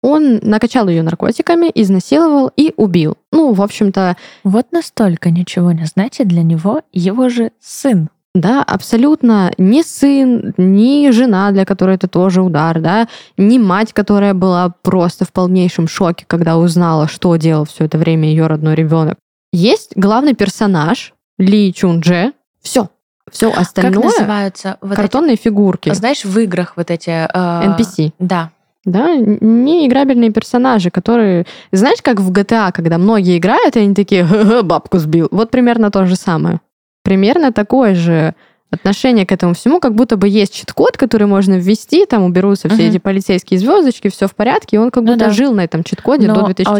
Он 0.00 0.38
накачал 0.42 0.88
ее 0.88 1.02
наркотиками, 1.02 1.70
изнасиловал 1.74 2.50
и 2.56 2.72
убил. 2.76 3.16
Ну, 3.32 3.52
в 3.52 3.60
общем-то, 3.62 4.16
Вот 4.44 4.72
настолько 4.72 5.30
ничего 5.30 5.72
не 5.72 5.84
значит 5.86 6.28
для 6.28 6.42
него 6.42 6.82
его 6.92 7.28
же 7.28 7.50
сын. 7.60 8.08
Да, 8.38 8.62
абсолютно 8.62 9.50
ни 9.58 9.82
сын, 9.82 10.54
ни 10.56 11.10
жена, 11.10 11.50
для 11.50 11.64
которой 11.64 11.96
это 11.96 12.06
тоже 12.06 12.40
удар, 12.40 12.80
да, 12.80 13.08
ни 13.36 13.58
мать, 13.58 13.92
которая 13.92 14.32
была 14.32 14.72
просто 14.82 15.24
в 15.24 15.32
полнейшем 15.32 15.88
шоке, 15.88 16.24
когда 16.26 16.56
узнала, 16.56 17.08
что 17.08 17.34
делал 17.34 17.64
все 17.64 17.86
это 17.86 17.98
время 17.98 18.28
ее 18.28 18.46
родной 18.46 18.76
ребенок. 18.76 19.16
Есть 19.52 19.92
главный 19.96 20.34
персонаж 20.34 21.14
Ли 21.38 21.74
Чун 21.74 22.00
Дже. 22.00 22.32
Все. 22.62 22.88
Все 23.30 23.52
остальное 23.52 24.02
Как 24.02 24.18
называются 24.18 24.78
вот 24.80 24.94
картонные 24.94 25.36
фигурки. 25.36 25.88
эти, 25.88 25.96
знаешь, 25.96 26.24
в 26.24 26.38
играх 26.38 26.74
вот 26.76 26.90
эти... 26.92 27.10
э, 27.10 27.26
NPC. 27.34 28.12
Да. 28.20 28.50
Да, 28.84 29.16
не 29.16 29.86
играбельные 29.86 30.30
персонажи, 30.30 30.90
которые... 30.90 31.44
Знаешь, 31.72 32.00
как 32.02 32.20
в 32.20 32.30
GTA, 32.30 32.70
когда 32.72 32.96
многие 32.96 33.36
играют, 33.36 33.76
и 33.76 33.80
они 33.80 33.94
такие, 33.94 34.24
«Ха-ха, 34.24 34.62
бабку 34.62 34.98
сбил. 34.98 35.28
Вот 35.30 35.50
примерно 35.50 35.90
то 35.90 36.06
же 36.06 36.14
самое. 36.16 36.60
Примерно 37.08 37.52
такое 37.54 37.94
же 37.94 38.34
отношение 38.70 39.24
к 39.24 39.32
этому 39.32 39.54
всему, 39.54 39.80
как 39.80 39.94
будто 39.94 40.18
бы 40.18 40.28
есть 40.28 40.52
чит-код, 40.52 40.98
который 40.98 41.26
можно 41.26 41.54
ввести, 41.54 42.04
там 42.04 42.22
уберутся 42.22 42.68
все 42.68 42.82
Мгм. 42.82 42.90
эти 42.90 42.98
полицейские 42.98 43.58
звездочки, 43.58 44.10
все 44.10 44.26
в 44.26 44.34
порядке, 44.34 44.76
и 44.76 44.78
он 44.78 44.90
как 44.90 45.04
Ну 45.04 45.12
будто 45.14 45.24
да. 45.24 45.30
жил 45.30 45.54
на 45.54 45.62
этом 45.64 45.84
чит-коде 45.84 46.26
Но, 46.26 46.34
до 46.34 46.40
а 46.40 46.44
учитывая 46.50 46.74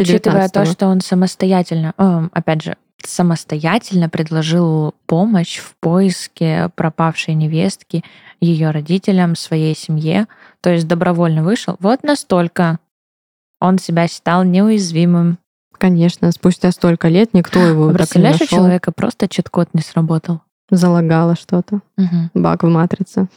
2019 0.47 0.53
то, 0.53 0.65
что 0.65 0.85
он 0.85 1.01
самостоятельно, 1.01 1.93
эм, 1.97 2.29
опять 2.31 2.61
же, 2.61 2.77
самостоятельно 3.03 4.07
предложил 4.07 4.93
помощь 5.07 5.57
в 5.57 5.73
поиске 5.79 6.69
пропавшей 6.75 7.33
невестки 7.33 8.03
ее 8.39 8.69
родителям, 8.69 9.35
своей 9.35 9.75
семье, 9.75 10.27
то 10.61 10.69
есть 10.69 10.87
добровольно 10.87 11.41
вышел, 11.41 11.75
вот 11.79 12.03
настолько 12.03 12.77
он 13.59 13.79
себя 13.79 14.07
считал 14.07 14.43
неуязвимым. 14.43 15.39
Конечно, 15.79 16.31
спустя 16.33 16.71
столько 16.71 17.07
лет 17.07 17.33
никто 17.33 17.59
его 17.59 17.87
не 17.87 17.93
Представляешь, 17.95 18.41
у 18.41 18.45
человека 18.45 18.91
просто 18.91 19.29
чит-код 19.29 19.69
не 19.73 19.81
сработал. 19.81 20.41
Залагало 20.69 21.35
что-то. 21.35 21.79
Мгм. 21.97 22.31
баг 22.35 22.63
в 22.63 22.67
матрице. 22.67 23.27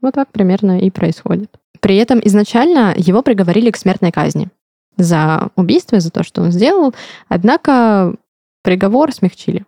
Вот 0.00 0.14
так 0.14 0.28
примерно 0.30 0.80
и 0.80 0.90
происходит. 0.90 1.50
При 1.80 1.96
этом 1.96 2.20
изначально 2.24 2.94
его 2.96 3.22
приговорили 3.22 3.70
к 3.70 3.76
смертной 3.76 4.12
казни 4.12 4.48
за 4.96 5.50
убийство, 5.56 5.98
за 5.98 6.10
то, 6.10 6.22
что 6.22 6.42
он 6.42 6.52
сделал. 6.52 6.94
Однако 7.28 8.14
приговор 8.62 9.12
смягчили. 9.12 9.64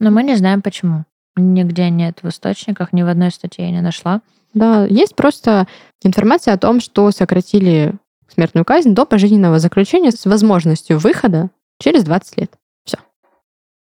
Но 0.00 0.10
мы 0.10 0.22
не 0.22 0.36
знаем 0.36 0.62
почему. 0.62 1.04
Нигде 1.36 1.90
нет 1.90 2.20
в 2.22 2.28
источниках, 2.28 2.92
ни 2.92 3.02
в 3.02 3.08
одной 3.08 3.30
статье 3.30 3.66
я 3.66 3.70
не 3.70 3.80
нашла. 3.82 4.20
Да, 4.54 4.84
есть 4.86 5.16
просто 5.16 5.66
информация 6.02 6.54
о 6.54 6.58
том, 6.58 6.80
что 6.80 7.10
сократили 7.10 7.94
смертную 8.32 8.64
казнь 8.64 8.94
до 8.94 9.04
пожизненного 9.04 9.58
заключения 9.58 10.10
с 10.10 10.24
возможностью 10.26 10.98
выхода 10.98 11.50
через 11.78 12.04
20 12.04 12.38
лет. 12.38 12.52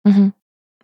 Мгм. 0.04 0.34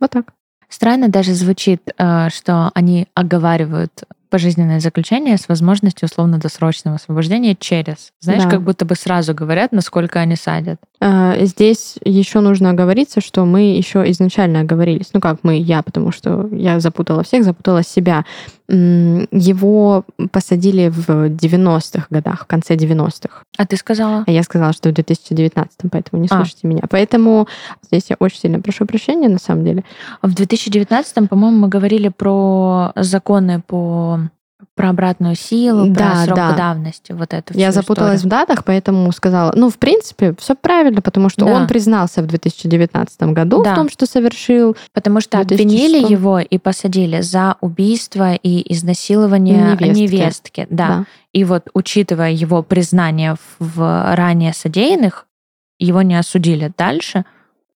Вот 0.00 0.10
так. 0.10 0.32
Странно 0.68 1.08
даже 1.08 1.34
звучит, 1.34 1.90
э, 1.96 2.28
что 2.30 2.70
они 2.74 3.06
оговаривают 3.14 4.04
пожизненное 4.28 4.80
заключение 4.80 5.36
с 5.38 5.48
возможностью 5.48 6.06
условно-досрочного 6.06 6.96
освобождения 6.96 7.54
через. 7.58 8.12
Знаешь, 8.20 8.44
Да. 8.44 8.50
как 8.50 8.62
будто 8.62 8.84
бы 8.84 8.94
сразу 8.94 9.34
говорят, 9.34 9.72
насколько 9.72 10.20
они 10.20 10.36
садят. 10.36 10.78
А, 11.00 11.36
Здесь 11.44 11.96
еще 12.04 12.40
нужно 12.40 12.70
оговориться, 12.70 13.20
что 13.20 13.44
мы 13.44 13.76
еще 13.76 14.08
изначально 14.10 14.60
оговорились. 14.60 15.10
Ну 15.12 15.20
как 15.20 15.38
мы, 15.42 15.58
я, 15.58 15.82
потому 15.82 16.10
что 16.12 16.48
я 16.52 16.80
запутала 16.80 17.22
всех, 17.22 17.44
запутала 17.44 17.82
себя. 17.82 18.24
Его 18.68 20.04
посадили 20.32 20.88
в 20.88 21.08
90-х 21.28 22.06
годах, 22.10 22.44
в 22.44 22.46
конце 22.46 22.74
90-х. 22.74 23.42
А 23.56 23.66
ты 23.66 23.76
сказала? 23.76 24.24
А 24.26 24.30
я 24.30 24.42
сказала, 24.42 24.72
что 24.72 24.88
в 24.90 24.92
2019, 24.92 25.70
поэтому 25.90 26.20
не 26.22 26.28
А. 26.30 26.36
слушайте 26.36 26.66
меня. 26.66 26.82
Поэтому 26.90 27.46
здесь 27.82 28.06
я 28.08 28.16
очень 28.18 28.40
сильно 28.40 28.60
прошу 28.60 28.86
прощения, 28.86 29.28
на 29.28 29.38
самом 29.38 29.64
деле. 29.64 29.84
В 30.22 30.34
2019, 30.34 31.28
по-моему, 31.28 31.58
мы 31.58 31.68
говорили 31.68 32.08
про 32.08 32.92
законы 32.96 33.60
по 33.66 34.15
про 34.76 34.90
обратную 34.90 35.34
силу, 35.36 35.86
Да, 35.88 36.10
про 36.10 36.16
срок 36.24 36.36
да. 36.36 36.52
давности. 36.52 37.12
Вот 37.12 37.32
это 37.32 37.52
Я 37.58 37.72
запуталась 37.72 38.22
в 38.22 38.26
датах, 38.28 38.62
поэтому 38.64 39.10
сказала, 39.10 39.52
ну, 39.56 39.70
в 39.70 39.78
принципе, 39.78 40.34
все 40.38 40.54
правильно, 40.54 41.00
потому 41.02 41.30
что 41.30 41.46
Да. 41.46 41.52
он 41.52 41.66
признался 41.66 42.22
в 42.22 42.26
2019 42.26 43.32
году 43.32 43.64
Да. 43.64 43.72
в 43.72 43.74
том, 43.74 43.88
что 43.88 44.06
совершил. 44.06 44.76
Потому 44.92 45.20
что 45.22 45.38
2006. 45.42 45.60
обвинили 45.60 46.12
его 46.12 46.38
и 46.38 46.58
посадили 46.58 47.22
за 47.22 47.56
убийство 47.62 48.34
и 48.34 48.72
изнасилование 48.72 49.72
Невестки. 49.72 49.98
невестки. 50.00 50.66
Да. 50.70 51.04
И 51.32 51.44
вот, 51.44 51.68
учитывая 51.74 52.30
его 52.32 52.62
признание 52.62 53.34
в, 53.58 53.78
в 53.78 54.14
ранее 54.14 54.52
содеянных, 54.52 55.26
его 55.78 56.02
не 56.02 56.16
осудили 56.18 56.70
дальше. 56.76 57.24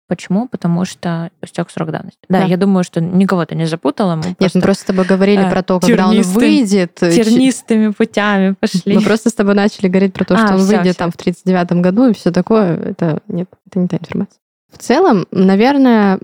Почему? 0.10 0.48
Потому 0.48 0.86
что 0.86 1.30
истек 1.44 1.70
срок 1.70 1.92
давности. 1.92 2.18
Да, 2.28 2.40
Да. 2.40 2.46
я 2.46 2.58
думаю, 2.58 2.84
что 2.84 3.00
никого 3.00 3.46
ты 3.46 3.54
не 3.56 3.66
запутала. 3.66 4.16
Мы 4.16 4.24
Нет, 4.26 4.38
просто 4.40 4.58
мы 4.58 4.62
просто 4.64 4.84
с 4.84 4.86
тобой 4.88 5.06
говорили 5.06 5.46
э, 5.48 5.50
про 5.52 5.62
то, 5.64 5.80
когда 5.80 6.08
он 6.10 6.20
выйдет. 6.22 6.98
э, 7.02 7.12
тернистыми 7.12 7.92
путями 7.92 8.56
пошли. 8.60 8.96
Мы 8.96 9.02
просто 9.02 9.30
с 9.30 9.34
тобой 9.34 9.54
начали 9.54 9.88
говорить 9.88 10.14
про 10.14 10.26
то, 10.26 10.34
А, 10.34 10.38
что 10.40 10.56
он 10.56 10.60
всё, 10.62 10.68
выйдет 10.78 10.96
всё. 10.96 11.00
там 11.04 11.12
в 11.12 11.18
39 11.18 11.72
году 11.74 12.10
и 12.10 12.14
все 12.14 12.32
такое. 12.32 12.76
Это 12.76 13.20
нет, 13.28 13.48
это 13.68 13.80
не 13.80 13.88
та 13.88 13.98
информация. 13.98 14.40
В 14.74 14.80
целом, 14.80 15.28
наверное, 15.32 16.20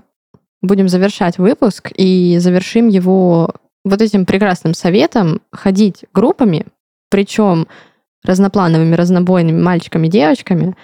будем 0.62 0.88
завершать 0.88 1.38
выпуск 1.38 1.92
и 1.94 2.38
завершим 2.38 2.88
его 2.88 3.54
вот 3.84 4.02
этим 4.02 4.26
прекрасным 4.26 4.74
советом 4.74 5.40
ходить 5.52 6.04
группами, 6.12 6.66
причем 7.08 7.68
разноплановыми, 8.24 8.96
разнобойными 8.96 9.62
мальчиками 9.62 10.08
и 10.08 10.10
девочками, 10.10 10.74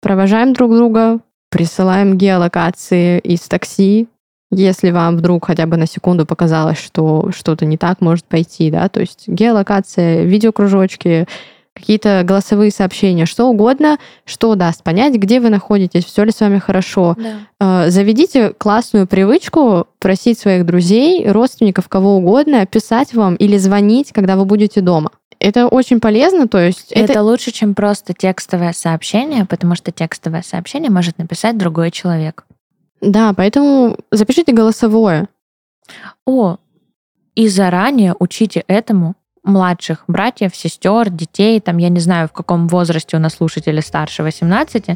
провожаем 0.00 0.54
друг 0.54 0.74
друга, 0.74 1.18
присылаем 1.56 2.18
геолокации 2.18 3.18
из 3.18 3.40
такси, 3.40 4.08
если 4.50 4.90
вам 4.90 5.16
вдруг 5.16 5.46
хотя 5.46 5.64
бы 5.64 5.78
на 5.78 5.86
секунду 5.86 6.26
показалось, 6.26 6.76
что 6.76 7.30
что-то 7.34 7.64
не 7.64 7.78
так 7.78 8.02
может 8.02 8.26
пойти, 8.26 8.70
да, 8.70 8.90
то 8.90 9.00
есть 9.00 9.26
геолокация, 9.26 10.24
видеокружочки, 10.24 11.26
какие-то 11.74 12.20
голосовые 12.24 12.70
сообщения, 12.70 13.24
что 13.24 13.46
угодно, 13.46 13.96
что 14.26 14.54
даст 14.54 14.82
понять, 14.82 15.14
где 15.14 15.40
вы 15.40 15.48
находитесь, 15.48 16.04
все 16.04 16.24
ли 16.24 16.30
с 16.30 16.40
вами 16.40 16.58
хорошо. 16.58 17.16
Да. 17.16 17.86
Э, 17.86 17.90
Заведите 17.90 18.50
классную 18.50 19.06
привычку 19.06 19.86
просить 19.98 20.38
своих 20.38 20.66
друзей, 20.66 21.26
родственников, 21.26 21.88
кого 21.88 22.16
угодно, 22.16 22.66
писать 22.66 23.14
вам 23.14 23.34
или 23.36 23.56
звонить, 23.56 24.12
когда 24.12 24.36
вы 24.36 24.44
будете 24.44 24.82
дома. 24.82 25.10
Это 25.38 25.66
очень 25.68 26.00
полезно, 26.00 26.48
то 26.48 26.58
есть 26.58 26.92
Это... 26.92 27.12
это, 27.12 27.22
лучше, 27.22 27.50
чем 27.50 27.74
просто 27.74 28.14
текстовое 28.14 28.72
сообщение, 28.72 29.44
потому 29.44 29.74
что 29.74 29.92
текстовое 29.92 30.42
сообщение 30.42 30.90
может 30.90 31.18
написать 31.18 31.56
другой 31.58 31.90
человек. 31.90 32.44
да, 33.00 33.32
поэтому 33.36 33.98
запишите 34.10 34.52
голосовое. 34.52 35.28
О, 36.24 36.56
и 37.34 37.48
заранее 37.48 38.14
учите 38.18 38.64
этому 38.66 39.14
младших 39.44 40.04
братьев, 40.08 40.56
сестер, 40.56 41.08
детей, 41.10 41.60
там, 41.60 41.76
я 41.78 41.88
не 41.88 42.00
знаю, 42.00 42.26
в 42.26 42.32
каком 42.32 42.66
возрасте 42.66 43.16
у 43.16 43.20
нас 43.20 43.34
слушатели 43.34 43.80
старше 43.80 44.24
18, 44.24 44.86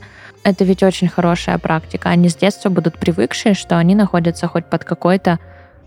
это 0.42 0.64
ведь 0.64 0.82
очень 0.82 1.06
хорошая 1.08 1.58
практика. 1.58 2.08
Они 2.08 2.28
с 2.28 2.34
детства 2.34 2.68
будут 2.68 2.98
привыкшие, 2.98 3.54
что 3.54 3.78
они 3.78 3.94
находятся 3.94 4.48
хоть 4.48 4.66
под 4.66 4.84
какой-то 4.84 5.38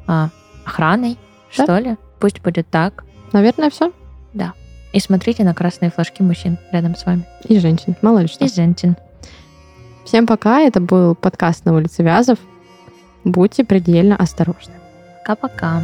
а, 0.08 0.30
охраной, 0.66 1.18
Да. 1.58 1.63
что 1.63 1.78
ли. 1.80 1.98
Пусть 2.20 2.39
будет 2.42 2.70
так. 2.70 3.04
Наверное, 3.34 3.70
все. 3.70 3.92
И 4.93 5.00
смотрите 5.00 5.43
на 5.43 5.56
красные 5.56 5.91
флажки 5.91 6.22
мужчин 6.22 6.58
рядом 6.72 6.96
с 6.96 7.06
вами. 7.06 7.26
И 7.46 7.60
женщин. 7.60 7.96
Мало 8.02 8.19
ли 8.19 8.28
что. 8.28 8.46
И 8.46 8.48
женщин. 8.48 8.96
Всем 10.06 10.28
пока. 10.28 10.62
Это 10.62 10.80
был 10.80 11.15
подкаст 11.15 11.65
на 11.65 11.74
улице 11.74 12.04
Вязов. 12.04 12.38
Будьте 13.24 13.63
предельно 13.63 14.15
осторожны. 14.15 14.74
Пока-пока. 15.26 15.82